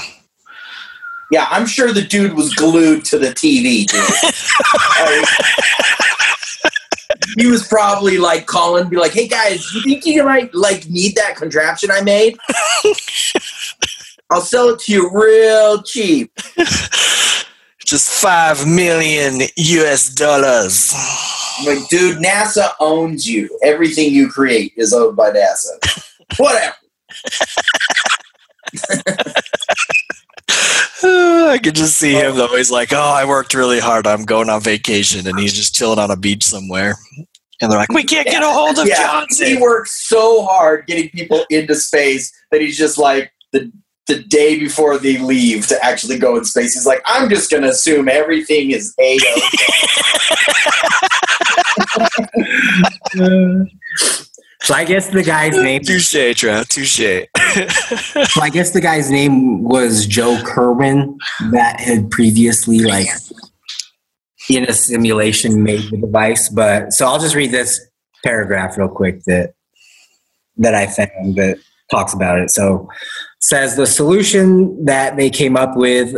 [1.31, 4.03] Yeah, I'm sure the dude was glued to the TV, dude.
[4.99, 5.25] Like,
[7.37, 11.15] he was probably like calling, be like, "Hey guys, you think you might like need
[11.15, 12.37] that contraption I made?
[14.29, 16.31] I'll sell it to you real cheap."
[17.87, 20.93] just five million US dollars.
[21.65, 23.49] Like, dude, NASA owns you.
[23.63, 25.77] Everything you create is owned by NASA.
[26.37, 26.75] Whatever.
[31.03, 32.55] I could just see him though.
[32.55, 34.07] He's like, "Oh, I worked really hard.
[34.07, 36.95] I'm going on vacation," and he's just chilling on a beach somewhere.
[37.61, 40.87] And they're like, "We can't get a hold of Yeah, Johnson." he works so hard
[40.87, 43.71] getting people into space that he's just like the
[44.07, 46.73] the day before they leave to actually go in space.
[46.73, 49.17] He's like, I'm just gonna assume everything is a
[54.61, 55.81] So I guess the guy's name.
[55.85, 56.67] Touche, Trav.
[56.67, 57.27] Touche.
[58.31, 61.17] So I guess the guy's name was Joe Kerwin
[61.51, 63.07] that had previously like
[64.49, 66.49] in a simulation made the device.
[66.49, 67.79] But so I'll just read this
[68.23, 69.53] paragraph real quick that
[70.57, 71.57] that I found that
[71.91, 72.49] talks about it.
[72.49, 72.89] So
[73.41, 76.13] says the solution that they came up with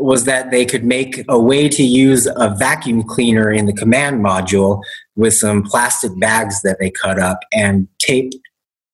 [0.00, 4.24] was that they could make a way to use a vacuum cleaner in the command
[4.24, 4.82] module
[5.14, 8.32] with some plastic bags that they cut up and tape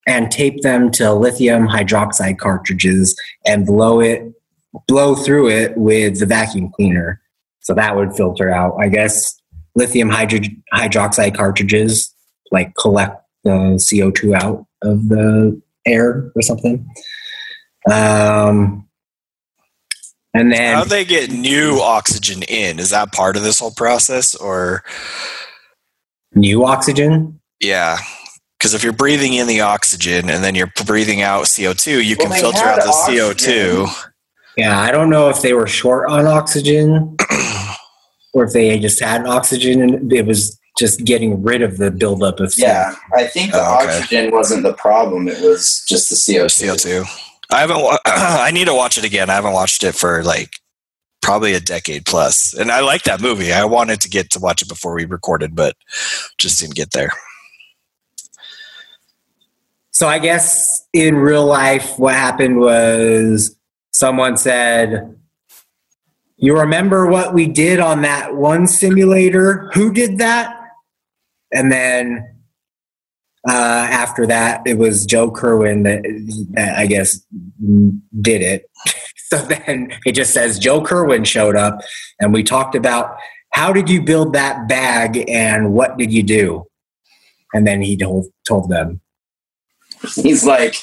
[0.06, 4.22] and tape them to lithium hydroxide cartridges and blow it
[4.88, 7.20] blow through it with the vacuum cleaner.
[7.60, 9.40] So that would filter out i guess
[9.74, 12.14] lithium hydro- hydroxide cartridges
[12.50, 16.88] like collect the co2 out of the air or something.
[17.90, 18.86] Um
[20.38, 22.78] and then How do they get new oxygen in?
[22.78, 24.82] Is that part of this whole process, or
[26.34, 27.98] new oxygen yeah?
[28.58, 32.28] Because if you're breathing in the oxygen and then you're breathing out CO2, you Well,
[32.28, 33.86] can filter out the oxygen.
[33.86, 34.04] CO2.
[34.56, 37.16] yeah i don't know if they were short on oxygen
[38.34, 42.38] or if they just had oxygen and it was just getting rid of the buildup
[42.40, 42.58] of CO2.
[42.58, 43.96] Yeah, I think the Oh, okay.
[43.98, 45.26] oxygen wasn't the problem.
[45.26, 46.74] It was just the CO2.
[46.76, 47.25] CO2.
[47.52, 47.80] I haven't.
[47.82, 49.30] Wa- I need to watch it again.
[49.30, 50.50] I haven't watched it for like
[51.22, 53.52] probably a decade plus, and I like that movie.
[53.52, 55.76] I wanted to get to watch it before we recorded, but
[56.38, 57.10] just didn't get there.
[59.96, 63.56] So I guess in real life, what happened was
[63.94, 65.18] someone said,
[66.36, 69.70] You remember what we did on that one simulator?
[69.72, 70.54] Who did that?
[71.50, 72.35] And then
[73.48, 76.02] uh, after that, it was Joe Kerwin that,
[76.50, 77.24] that I guess
[78.20, 78.70] did it.
[79.28, 81.80] So then it just says Joe Kerwin showed up,
[82.20, 83.16] and we talked about
[83.50, 86.66] how did you build that bag and what did you do?
[87.52, 89.00] And then he told told them.
[90.14, 90.76] He's like,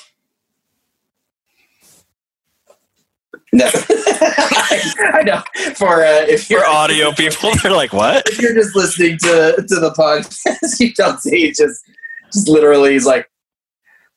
[3.53, 3.69] no.
[3.71, 5.43] I, I know.
[5.75, 9.63] For uh, if For you're audio people, they're like, "What?" if you're just listening to
[9.67, 11.45] to the podcast, you don't see.
[11.45, 11.81] It's just
[12.33, 12.93] just literally.
[12.93, 13.29] He's like,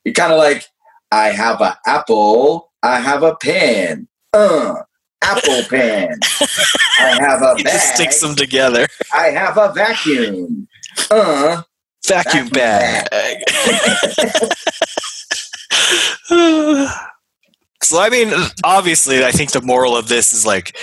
[0.04, 0.66] you're kind of like,
[1.10, 2.72] I have an apple.
[2.82, 4.08] I have a pen.
[4.32, 4.82] Uh,
[5.22, 6.18] apple pen.
[6.98, 8.86] I have a He just sticks them together.
[9.12, 10.68] I have a vacuum.
[11.10, 11.62] Uh,
[12.06, 13.42] Vacuum Vacuum bag.
[17.82, 18.32] so I mean,
[18.64, 20.78] obviously, I think the moral of this is like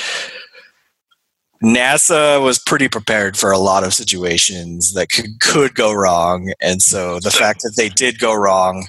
[1.63, 6.81] NASA was pretty prepared for a lot of situations that could could go wrong, and
[6.81, 8.87] so the fact that they did go wrong,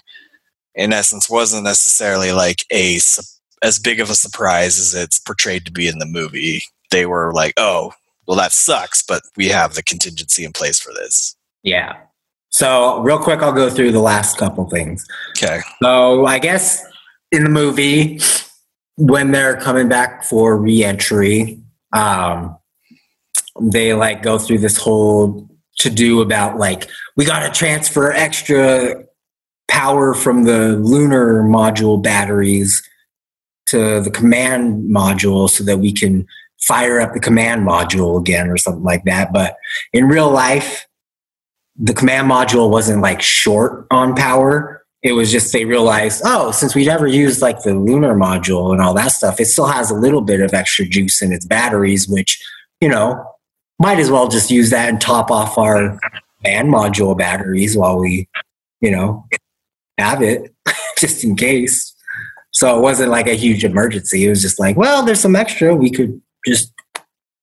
[0.74, 2.98] in essence, wasn't necessarily like a
[3.62, 6.62] as big of a surprise as it's portrayed to be in the movie.
[6.90, 7.92] They were like, "Oh,
[8.26, 11.94] well, that sucks, but we have the contingency in place for this." Yeah.
[12.50, 15.06] So, real quick, I'll go through the last couple things.
[15.36, 15.60] Okay.
[15.82, 16.84] So, I guess
[17.30, 18.20] in the movie,
[18.96, 21.60] when they're coming back for reentry,
[21.92, 22.56] um,
[23.60, 25.48] they like go through this whole
[25.78, 29.04] to do about like, we got to transfer extra
[29.68, 32.82] power from the lunar module batteries
[33.66, 36.26] to the command module so that we can
[36.60, 39.32] fire up the command module again or something like that.
[39.32, 39.56] But
[39.92, 40.86] in real life,
[41.76, 44.84] the command module wasn't like short on power.
[45.02, 48.80] It was just they realized, oh, since we never used like the lunar module and
[48.80, 52.08] all that stuff, it still has a little bit of extra juice in its batteries,
[52.08, 52.42] which,
[52.80, 53.22] you know,
[53.78, 55.98] might as well just use that and top off our
[56.38, 58.28] command module batteries while we,
[58.80, 59.26] you know,
[59.98, 60.54] have it
[60.98, 61.94] just in case.
[62.52, 64.26] So it wasn't like a huge emergency.
[64.26, 65.74] It was just like, well, there's some extra.
[65.74, 66.72] We could just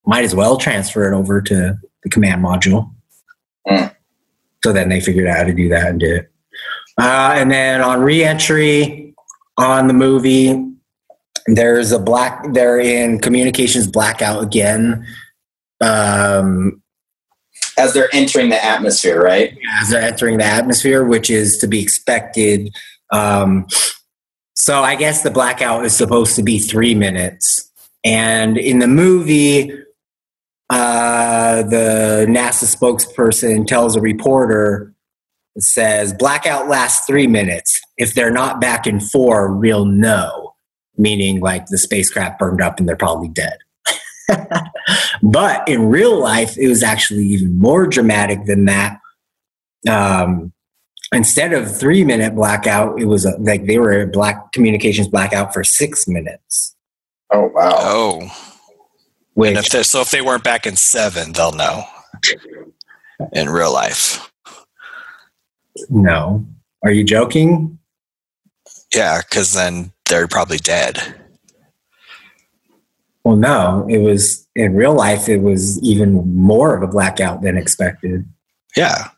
[0.06, 2.92] might as well transfer it over to the command module.
[3.68, 3.94] Mm.
[4.64, 6.32] So then they figured out how to do that and did it.
[6.98, 9.14] Uh, and then on reentry
[9.58, 10.72] on the movie,
[11.48, 12.54] there's a black.
[12.54, 15.06] They're in communications blackout again.
[15.82, 16.82] Um,
[17.78, 19.58] As they're entering the atmosphere, right?
[19.80, 22.70] as they're entering the atmosphere, which is to be expected.
[23.12, 23.68] Um,
[24.56, 27.70] so I guess the blackout is supposed to be three minutes,
[28.04, 29.72] and in the movie,
[30.70, 34.94] uh, the NASA spokesperson tells a reporter,
[35.56, 37.82] it says blackout lasts three minutes.
[37.98, 40.54] If they're not back in four, we'll know.
[40.98, 43.58] Meaning, like the spacecraft burned up and they're probably dead.
[45.22, 49.00] but in real life, it was actually even more dramatic than that.
[49.90, 50.54] Um,
[51.14, 55.54] instead of three minute blackout, it was a, like they were a black communications blackout
[55.54, 56.76] for six minutes.
[57.32, 57.76] Oh wow.
[57.80, 58.38] Oh.
[59.34, 61.84] Which And if so if they weren't back in seven, they'll know.
[63.34, 64.32] In real life.
[65.90, 66.46] no,
[66.84, 67.78] are you joking?
[68.94, 71.21] Yeah, because then they're probably dead.
[73.24, 75.30] Well, no, it was in real life.
[75.30, 78.26] It was even more of a blackout than expected.
[78.76, 79.10] Yeah.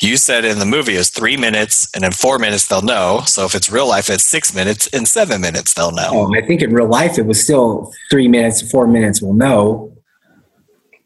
[0.00, 3.22] You said in the movie is three minutes, and in four minutes they'll know.
[3.26, 4.88] So if it's real life, it's six minutes.
[4.88, 6.10] In seven minutes, they'll know.
[6.10, 9.22] Oh, I think in real life it was still three minutes, four minutes.
[9.22, 9.92] We'll know.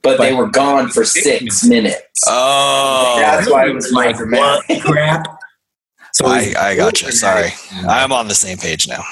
[0.03, 2.01] But they were gone for six minutes.
[2.27, 5.27] Oh, That's why it was more like crap.
[6.15, 7.13] So I, I got you.
[7.13, 7.51] Sorry.
[7.87, 9.03] I'm on the same page now.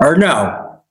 [0.00, 0.82] Or no.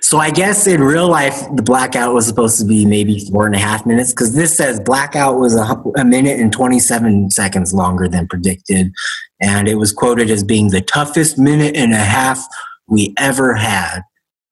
[0.00, 3.54] so I guess in real life, the blackout was supposed to be maybe four and
[3.54, 8.08] a half minutes because this says blackout was a, a minute and 27 seconds longer
[8.08, 8.92] than predicted.
[9.40, 12.44] And it was quoted as being the toughest minute and a half
[12.88, 14.02] we ever had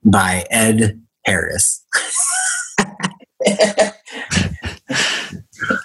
[0.05, 1.85] by Ed Harris.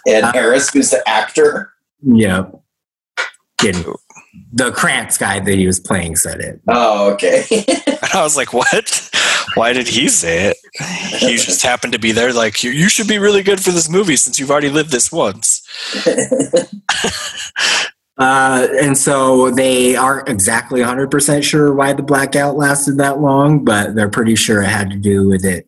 [0.08, 1.74] Ed Harris, who's the actor.
[2.04, 2.62] Yep.
[3.60, 3.94] Kidding.
[4.52, 6.62] The Kranz guy that he was playing said it.
[6.68, 7.46] Oh, okay.
[8.14, 9.10] I was like, what?
[9.56, 10.58] Why did he say it?
[11.20, 12.34] He just happened to be there.
[12.34, 15.12] Like, you, you should be really good for this movie since you've already lived this
[15.12, 15.62] once.
[18.20, 23.96] Uh, and so they aren't exactly 100% sure why the blackout lasted that long, but
[23.96, 25.68] they're pretty sure it had to do with it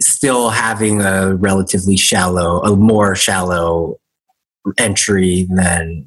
[0.00, 3.98] still having a relatively shallow, a more shallow
[4.78, 6.06] entry than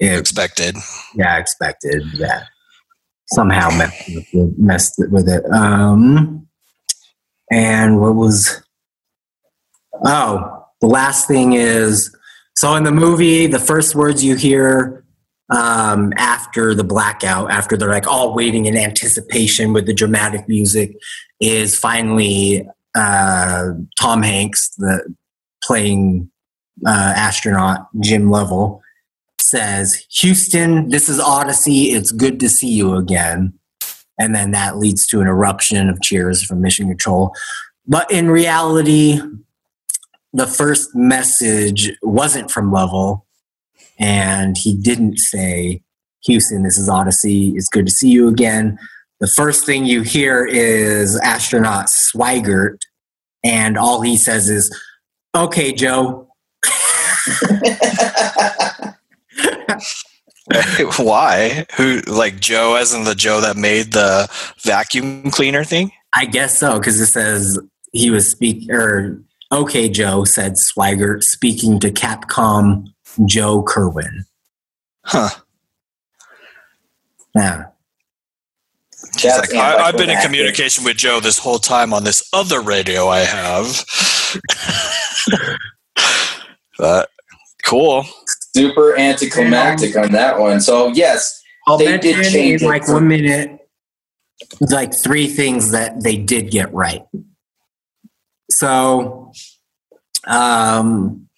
[0.00, 0.76] it Expected.
[1.14, 2.02] yeah, expected.
[2.14, 2.44] Yeah.
[3.32, 5.44] Somehow messed with, it- messed with it.
[5.52, 6.48] Um,
[7.52, 8.62] and what was,
[10.04, 12.14] oh, the last thing is
[12.56, 15.04] so in the movie, the first words you hear
[15.50, 20.96] um, after the blackout, after they're like all waiting in anticipation with the dramatic music,
[21.40, 25.14] is finally uh, Tom Hanks, the
[25.62, 26.30] playing
[26.86, 28.82] uh, astronaut Jim Lovell,
[29.40, 31.92] says, Houston, this is Odyssey.
[31.92, 33.52] It's good to see you again.
[34.18, 37.34] And then that leads to an eruption of cheers from Mission Control.
[37.86, 39.18] But in reality,
[40.32, 43.26] the first message wasn't from Lovell,
[43.98, 45.82] and he didn't say,
[46.24, 47.54] Houston, this is Odyssey.
[47.56, 48.78] It's good to see you again.
[49.20, 52.78] The first thing you hear is astronaut Swigert,
[53.42, 54.70] and all he says is,
[55.34, 56.28] Okay, Joe.
[60.96, 61.66] Why?
[61.76, 64.28] Who, like Joe, as in the Joe that made the
[64.62, 65.92] vacuum cleaner thing?
[66.14, 67.58] I guess so, because it says
[67.92, 69.22] he was speak or
[69.52, 72.92] okay, Joe said Swigert speaking to Capcom
[73.26, 74.24] Joe Kerwin.
[75.04, 75.30] Huh.
[77.34, 77.66] Yeah.
[79.14, 80.26] He's That's like, I, I've been in anticlimactic.
[80.26, 83.84] communication with Joe this whole time on this other radio I have.
[86.78, 87.10] but
[87.64, 88.04] cool.
[88.56, 90.60] Super anticlimactic on that one.
[90.60, 93.58] So yes, I'll They did change in it like for- one minute,
[94.60, 97.02] like three things that they did get right.
[98.50, 99.32] So,
[100.26, 101.28] um,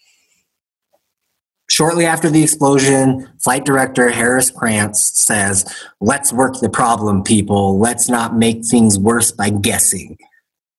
[1.70, 7.78] shortly after the explosion, flight director Harris Kranz says, Let's work the problem, people.
[7.78, 10.16] Let's not make things worse by guessing.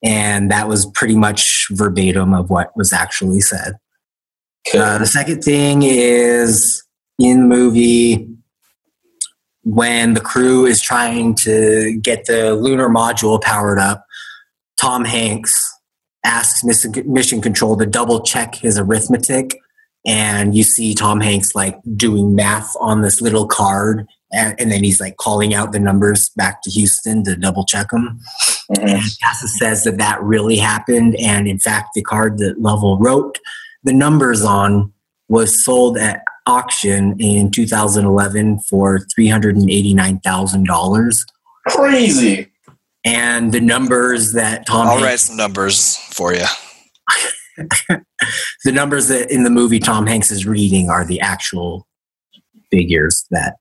[0.03, 3.77] And that was pretty much verbatim of what was actually said.
[4.73, 6.83] Uh, the second thing is
[7.19, 8.27] in the movie
[9.63, 14.05] when the crew is trying to get the lunar module powered up,
[14.79, 15.53] Tom Hanks
[16.25, 19.57] asks Mission Control to double check his arithmetic
[20.05, 24.83] and you see Tom Hanks like doing math on this little card, and, and then
[24.83, 28.19] he's like calling out the numbers back to Houston to double check them.
[28.71, 28.95] Mhm.
[28.95, 33.39] And Casa says that that really happened, and in fact, the card that Lovell wrote
[33.83, 34.93] the numbers on
[35.27, 41.25] was sold at auction in 2011 for three hundred and eighty nine thousand dollars.
[41.67, 42.49] Crazy.
[43.05, 46.45] And the numbers that Tom I'll Hanks write some numbers for you.
[48.65, 51.87] the numbers that in the movie Tom Hanks is reading are the actual
[52.71, 53.55] figures that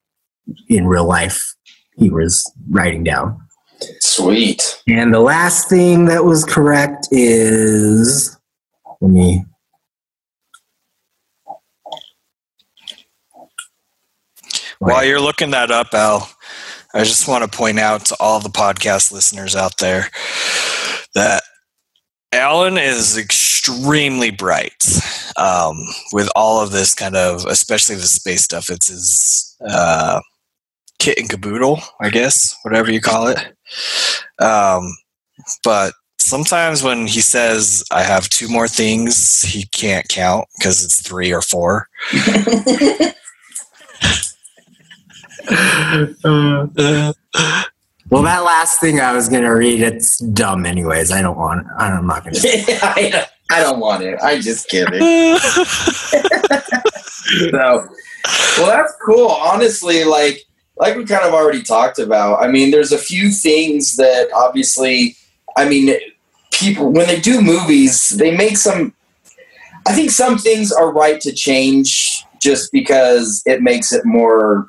[0.68, 1.40] in real life
[1.96, 3.38] he was writing down.
[4.00, 4.80] Sweet.
[4.88, 8.38] And the last thing that was correct is
[9.00, 9.44] let me
[14.90, 16.28] While you're looking that up, Al,
[16.92, 20.08] I just want to point out to all the podcast listeners out there
[21.14, 21.42] that
[22.32, 24.84] Allan is extremely bright
[25.36, 25.76] um,
[26.12, 28.70] with all of this kind of, especially the space stuff.
[28.70, 30.20] It's his uh,
[30.98, 33.38] kit and caboodle, I guess, whatever you call it.
[34.40, 34.96] Um,
[35.62, 41.00] but sometimes when he says, I have two more things, he can't count because it's
[41.00, 41.88] three or four.
[48.10, 51.10] well, that last thing I was going to read, it's dumb anyways.
[51.12, 51.66] I don't want it.
[51.76, 52.78] I'm not going to.
[52.82, 54.18] I, I don't want it.
[54.22, 55.38] I'm just kidding.
[57.50, 57.88] So,
[58.58, 59.28] well, that's cool.
[59.28, 60.44] Honestly, like
[60.76, 62.42] like we kind of already talked about.
[62.42, 65.16] I mean, there's a few things that obviously,
[65.56, 65.94] I mean,
[66.50, 68.94] people when they do movies, they make some.
[69.86, 74.68] I think some things are right to change just because it makes it more.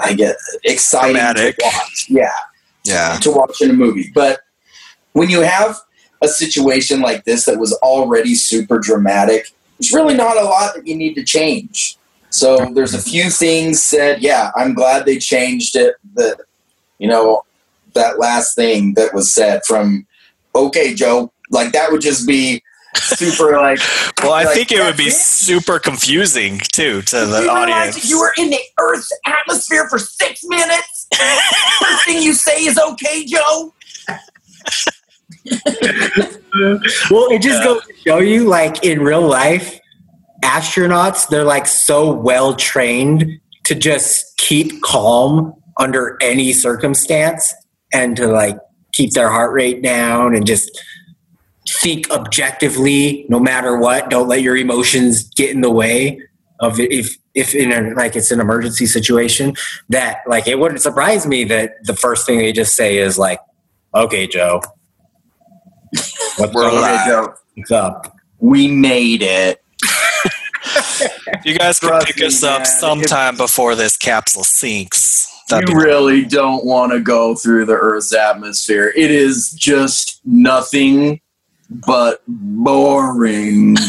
[0.00, 1.56] I get exciting Dramatic.
[1.58, 2.06] to watch.
[2.08, 2.30] Yeah,
[2.84, 3.18] yeah.
[3.20, 4.10] to watch in a movie.
[4.14, 4.40] But
[5.12, 5.76] when you have
[6.22, 10.86] a situation like this that was already super dramatic, there's really not a lot that
[10.86, 11.96] you need to change.
[12.30, 15.94] So there's a few things that, yeah, I'm glad they changed it.
[16.14, 16.40] That
[16.98, 17.44] you know,
[17.94, 20.06] that last thing that was said from,
[20.54, 22.62] okay, Joe, like that would just be
[22.96, 23.78] super like.
[24.22, 25.12] Well, I Like, think it would be it?
[25.12, 28.08] super confusing too to the You audience.
[28.08, 31.06] you were in the Earth's atmosphere for six minutes,
[31.80, 33.74] first thing you say is okay, Joe.
[37.10, 39.78] Well, it just goes to show you, like in real life,
[40.42, 47.54] astronauts, they're like so well trained to just keep calm under any circumstance
[47.92, 48.56] and to like
[48.92, 50.70] keep their heart rate down and just
[51.82, 54.10] think objectively no matter what.
[54.10, 56.20] Don't let your emotions get in the way
[56.60, 59.54] of it if if in a like it's an emergency situation
[59.88, 63.38] that like it wouldn't surprise me that the first thing they just say is like
[63.94, 64.60] okay joe
[66.36, 66.72] what's We're up?
[66.72, 67.06] alive.
[67.06, 67.34] Joe.
[67.54, 69.62] What's up We made it.
[71.44, 72.66] You guys can Trust pick me, us up man.
[72.66, 75.26] sometime before this capsule sinks.
[75.48, 78.92] That'd you be really don't want to go through the Earth's atmosphere.
[78.96, 81.20] It is just nothing
[81.70, 83.76] but boring.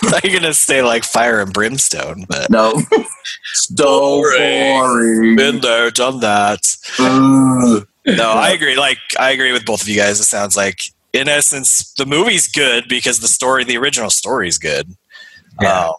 [0.00, 2.72] Thought you were gonna say like fire and brimstone, but no,
[3.54, 4.78] so Boring.
[4.78, 5.36] boring.
[5.36, 6.60] been there, done that.
[6.98, 8.76] No, I agree.
[8.76, 10.18] Like I agree with both of you guys.
[10.20, 10.80] It sounds like,
[11.12, 14.96] in essence, the movie's good because the story, the original story, is good.
[15.60, 15.88] Yeah.
[15.88, 15.92] Uh,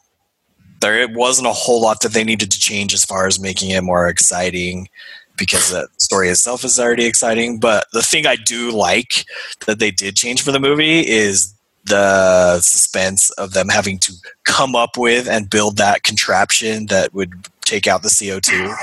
[0.81, 3.69] there it wasn't a whole lot that they needed to change as far as making
[3.71, 4.87] it more exciting
[5.39, 7.59] because the story itself is already exciting.
[7.59, 9.25] But the thing I do like
[9.65, 11.53] that they did change for the movie is
[11.85, 14.13] the suspense of them having to
[14.43, 17.33] come up with and build that contraption that would
[17.69, 18.75] take out the CO2.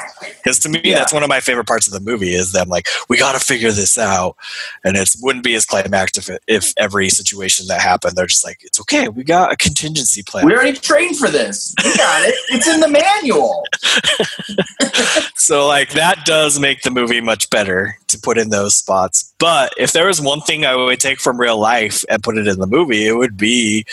[0.42, 0.98] Because to me, Yeah.
[0.98, 3.44] that's one of my favorite parts of the movie is them like, we got to
[3.44, 4.36] figure this out.
[4.84, 8.58] And it wouldn't be as climactic if, if every situation that happened, they're just like,
[8.62, 9.08] it's okay.
[9.08, 10.46] We got a contingency plan.
[10.46, 11.74] We already trained for this.
[11.84, 12.34] We got it.
[12.50, 13.64] It's in the manual.
[15.34, 19.72] so like that does make the movie much better to put in those spots but
[19.78, 22.58] if there was one thing i would take from real life and put it in
[22.58, 23.84] the movie it would be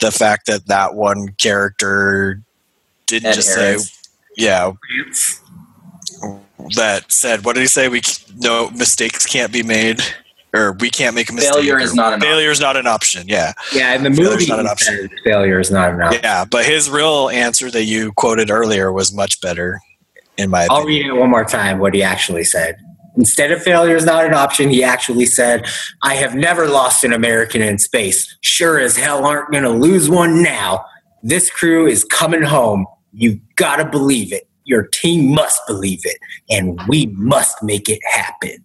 [0.00, 2.40] the fact that that one character
[3.06, 3.90] didn't Ed just Harris.
[3.90, 3.99] say
[4.40, 4.72] yeah.
[6.76, 7.88] That said what did he say?
[7.88, 8.02] We
[8.36, 10.00] no mistakes can't be made
[10.54, 11.54] or we can't make a mistake.
[11.54, 13.52] Failure is not an failure is not an option yeah.
[13.74, 15.08] Yeah in the movie not an option.
[15.24, 16.20] failure is not an option.
[16.22, 19.80] Yeah but his real answer that you quoted earlier was much better
[20.36, 21.06] in my i'll opinion.
[21.08, 22.76] read it one more time what he actually said.
[23.16, 25.66] Instead of failure is not an option he actually said
[26.02, 28.36] i have never lost an american in space.
[28.42, 30.84] Sure as hell aren't going to lose one now.
[31.22, 36.18] This crew is coming home you gotta believe it your team must believe it
[36.50, 38.62] and we must make it happen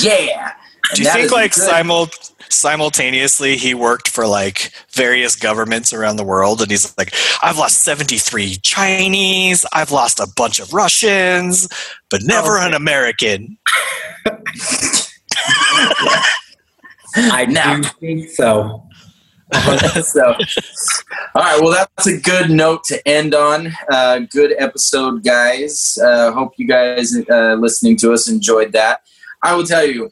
[0.00, 0.52] Yeah.
[0.94, 1.62] Do you think like good.
[1.64, 2.08] simul-
[2.48, 7.82] simultaneously he worked for like various governments around the world and he's like I've lost
[7.84, 11.68] 73 Chinese, I've lost a bunch of Russians,
[12.10, 13.58] but never Oh, an American.
[17.16, 18.87] I Now- think so.
[20.02, 20.34] so,
[21.34, 21.58] all right.
[21.60, 23.72] Well, that's a good note to end on.
[23.90, 25.96] Uh, good episode, guys.
[26.02, 29.00] Uh, hope you guys uh, listening to us enjoyed that.
[29.42, 30.10] I will tell you,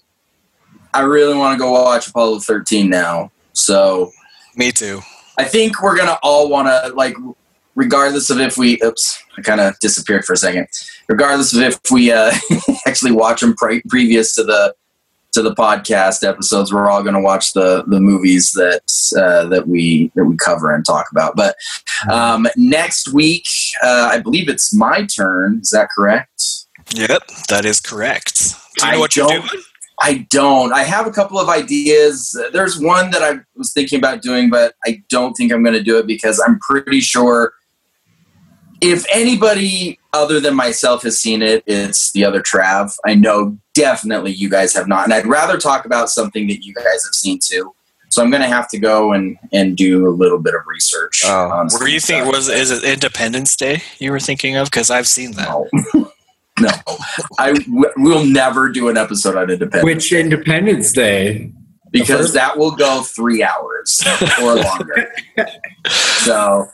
[0.94, 3.30] I really want to go watch Apollo 13 now.
[3.52, 4.12] So
[4.54, 5.02] Me too.
[5.36, 7.14] I think we're gonna all want to like,
[7.74, 8.80] regardless of if we.
[8.82, 10.66] Oops, I kind of disappeared for a second.
[11.08, 12.32] Regardless of if we uh,
[12.86, 14.74] actually watch them pre- previous to the
[15.36, 18.80] to the podcast episodes, we're all gonna watch the the movies that
[19.20, 21.36] uh, that we that we cover and talk about.
[21.36, 21.56] But
[22.10, 23.46] um, next week,
[23.84, 25.60] uh, I believe it's my turn.
[25.62, 26.42] Is that correct?
[26.94, 28.54] Yep, that is correct.
[28.78, 29.62] Do you know I what you're don't- doing?
[30.00, 30.72] I don't.
[30.74, 32.38] I have a couple of ideas.
[32.52, 35.82] There's one that I was thinking about doing, but I don't think I'm going to
[35.82, 37.54] do it because I'm pretty sure
[38.82, 42.96] if anybody other than myself has seen it, it's the other Trav.
[43.04, 45.04] I know definitely you guys have not.
[45.04, 47.72] And I'd rather talk about something that you guys have seen too.
[48.08, 51.22] So I'm going to have to go and, and do a little bit of research.
[51.24, 51.50] Oh.
[51.50, 54.70] on Were you some think was is it Independence Day you were thinking of?
[54.70, 55.48] Because I've seen that.
[55.48, 56.12] No.
[56.60, 56.70] no.
[57.38, 59.84] I w- will never do an episode on Independence.
[59.84, 61.52] Which Independence Day?
[61.90, 64.02] because first- that will go three hours
[64.42, 65.12] or longer.
[65.86, 66.68] so,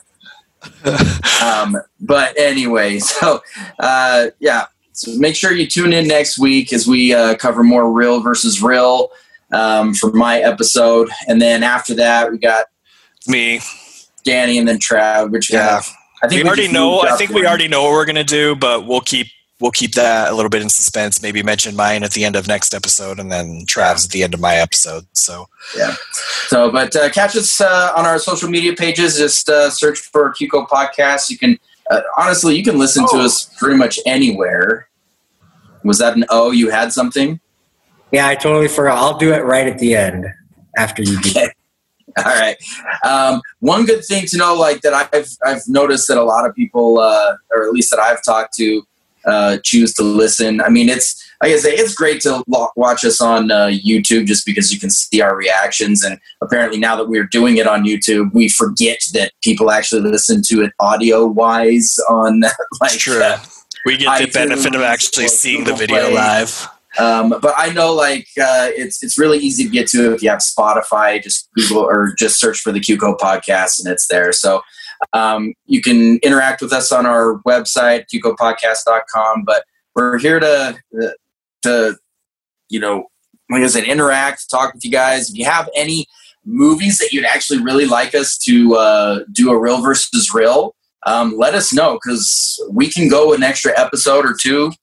[1.43, 3.41] um, but anyway, so
[3.79, 7.91] uh, yeah, so make sure you tune in next week as we uh, cover more
[7.91, 9.09] real versus real
[9.51, 12.65] um, for my episode, and then after that we got
[13.27, 13.59] Me,
[14.23, 15.81] Danny and then Trav, which yeah.
[16.21, 17.01] I think we already know.
[17.01, 19.27] I think we already know what we're gonna do, but we'll keep
[19.59, 21.21] we'll keep that a little bit in suspense.
[21.21, 24.33] Maybe mention mine at the end of next episode, and then Trav's at the end
[24.33, 25.05] of my episode.
[25.13, 25.47] So
[25.77, 25.95] yeah.
[26.47, 29.17] So, but uh, catch us uh, on our social media pages.
[29.17, 31.29] Just uh, search for QCO Podcast.
[31.29, 31.57] You can,
[31.89, 33.25] uh, honestly, you can listen to Oh.
[33.25, 34.87] us pretty much anywhere.
[35.83, 36.51] Was that an O?
[36.51, 37.39] You had something?
[38.11, 38.97] Yeah, I totally forgot.
[38.97, 40.25] I'll do it right at the end
[40.77, 41.29] after you do.
[41.31, 41.49] Okay.
[42.19, 42.55] All right.
[43.03, 46.53] Um, one good thing to know, like that, I've I've noticed that a lot of
[46.55, 48.83] people, uh, or at least that I've talked to,
[49.25, 50.61] uh, choose to listen.
[50.61, 54.25] I mean, it's like I say, it's great to lo- watch us on uh, YouTube
[54.27, 56.03] just because you can see our reactions.
[56.03, 60.41] And apparently, now that we're doing it on YouTube, we forget that people actually listen
[60.47, 62.41] to it audio wise on
[62.81, 62.91] like.
[62.91, 63.21] true.
[63.21, 63.39] uh,
[63.85, 66.13] we get the iTunes benefit of actually seeing the video Play.
[66.13, 66.69] live.
[66.99, 70.29] Um, but I know like uh, it's it's really easy to get to if you
[70.29, 71.21] have Spotify.
[71.21, 74.31] Just Google or just search for the QCO podcast and it's there.
[74.31, 74.61] So
[75.13, 79.43] um, you can interact with us on our website QCOpodcast.com.
[79.45, 79.65] But
[79.95, 80.77] we're here to
[81.63, 81.95] to
[82.69, 83.07] you know
[83.49, 85.29] like I said, interact, talk with you guys.
[85.29, 86.07] If you have any
[86.45, 90.75] movies that you'd actually really like us to uh, do a real versus real,
[91.05, 94.71] um, let us know because we can go an extra episode or two.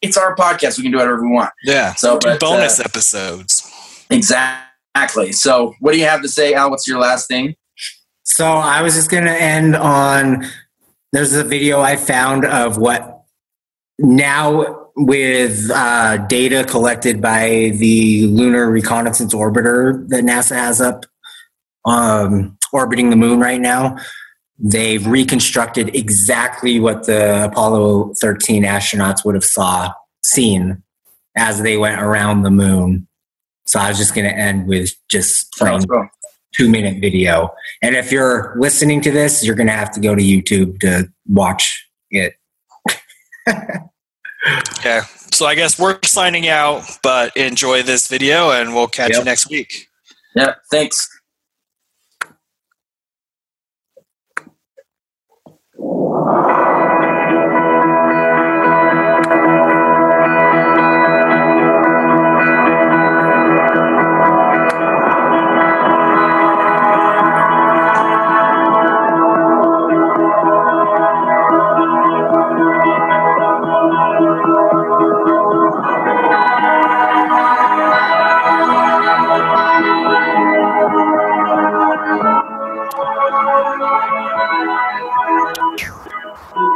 [0.00, 1.50] It's our podcast; we can do whatever we want.
[1.64, 1.94] Yeah.
[1.94, 4.06] So, but, bonus uh, episodes.
[4.10, 5.32] exactly.
[5.32, 6.70] So, what do you have to say, Al?
[6.70, 7.56] What's your last thing?
[8.24, 10.46] So I was just going to end on
[11.12, 13.24] there's a video I found of what
[13.98, 21.04] now with uh, data collected by the Lunar Reconnaissance Orbiter that NASA has up
[21.84, 23.96] um, orbiting the moon right now.
[24.58, 29.92] They've reconstructed exactly what the Apollo 13 astronauts would have saw
[30.24, 30.82] seen
[31.36, 33.08] as they went around the moon.
[33.66, 35.84] So I was just going to end with just playing.
[36.56, 37.54] Two minute video.
[37.82, 41.08] And if you're listening to this, you're going to have to go to YouTube to
[41.28, 42.34] watch it.
[44.78, 45.00] Okay.
[45.32, 49.48] So I guess we're signing out, but enjoy this video and we'll catch you next
[49.48, 49.86] week.
[50.34, 50.54] Yeah.
[50.70, 51.08] Thanks.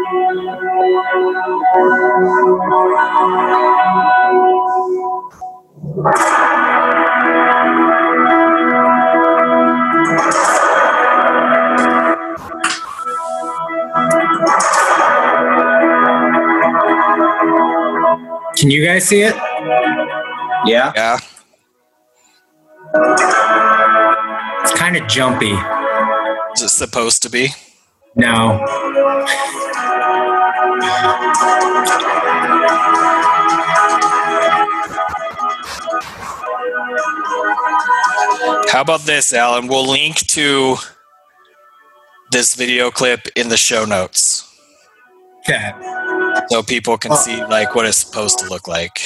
[0.07, 0.15] Can
[18.71, 19.35] you guys see it?
[20.67, 20.93] Yeah.
[20.95, 21.19] Yeah.
[24.63, 25.51] It's kind of jumpy.
[26.55, 27.49] Is it supposed to be?
[28.15, 28.65] No.
[38.71, 39.69] How about this, Allan?
[39.69, 40.77] We'll link to
[42.31, 44.43] this video clip in the show notes
[45.49, 45.73] Okay.
[46.49, 48.99] so people can see like what it's supposed to look like.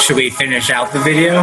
[0.00, 1.42] Should we finish out the video?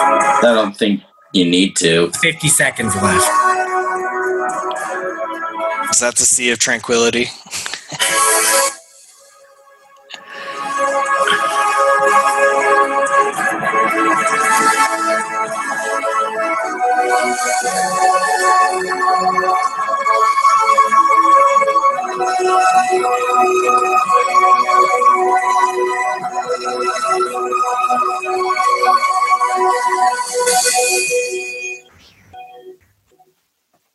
[0.00, 1.02] I don't think
[1.34, 2.10] you need to.
[2.12, 3.57] 50 seconds left.
[5.98, 7.26] Is that the Sea of Tranquility?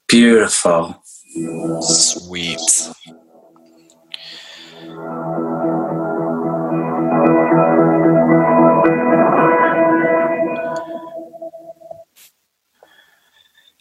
[0.10, 1.03] Beautiful.
[1.34, 2.60] Sweet.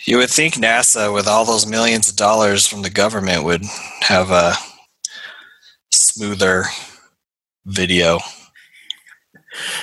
[0.05, 3.65] You would think NASA, with all those millions of dollars from the government, would
[4.01, 4.55] have a
[5.91, 6.65] smoother
[7.67, 8.19] video.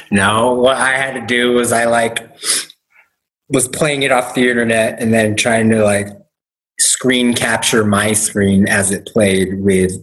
[0.09, 2.27] No, what I had to do was I like
[3.47, 6.07] was playing it off the internet and then trying to like
[6.99, 9.93] screen capture my screen as it played with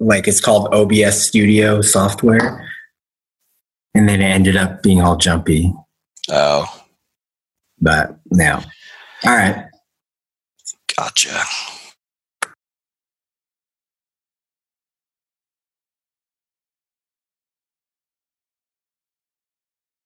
[0.00, 2.68] like it's called OBS Studio software.
[3.94, 5.72] And then it ended up being all jumpy.
[6.28, 6.66] Oh,
[7.80, 8.62] But now.
[9.24, 9.64] All right.
[10.94, 11.40] gotcha.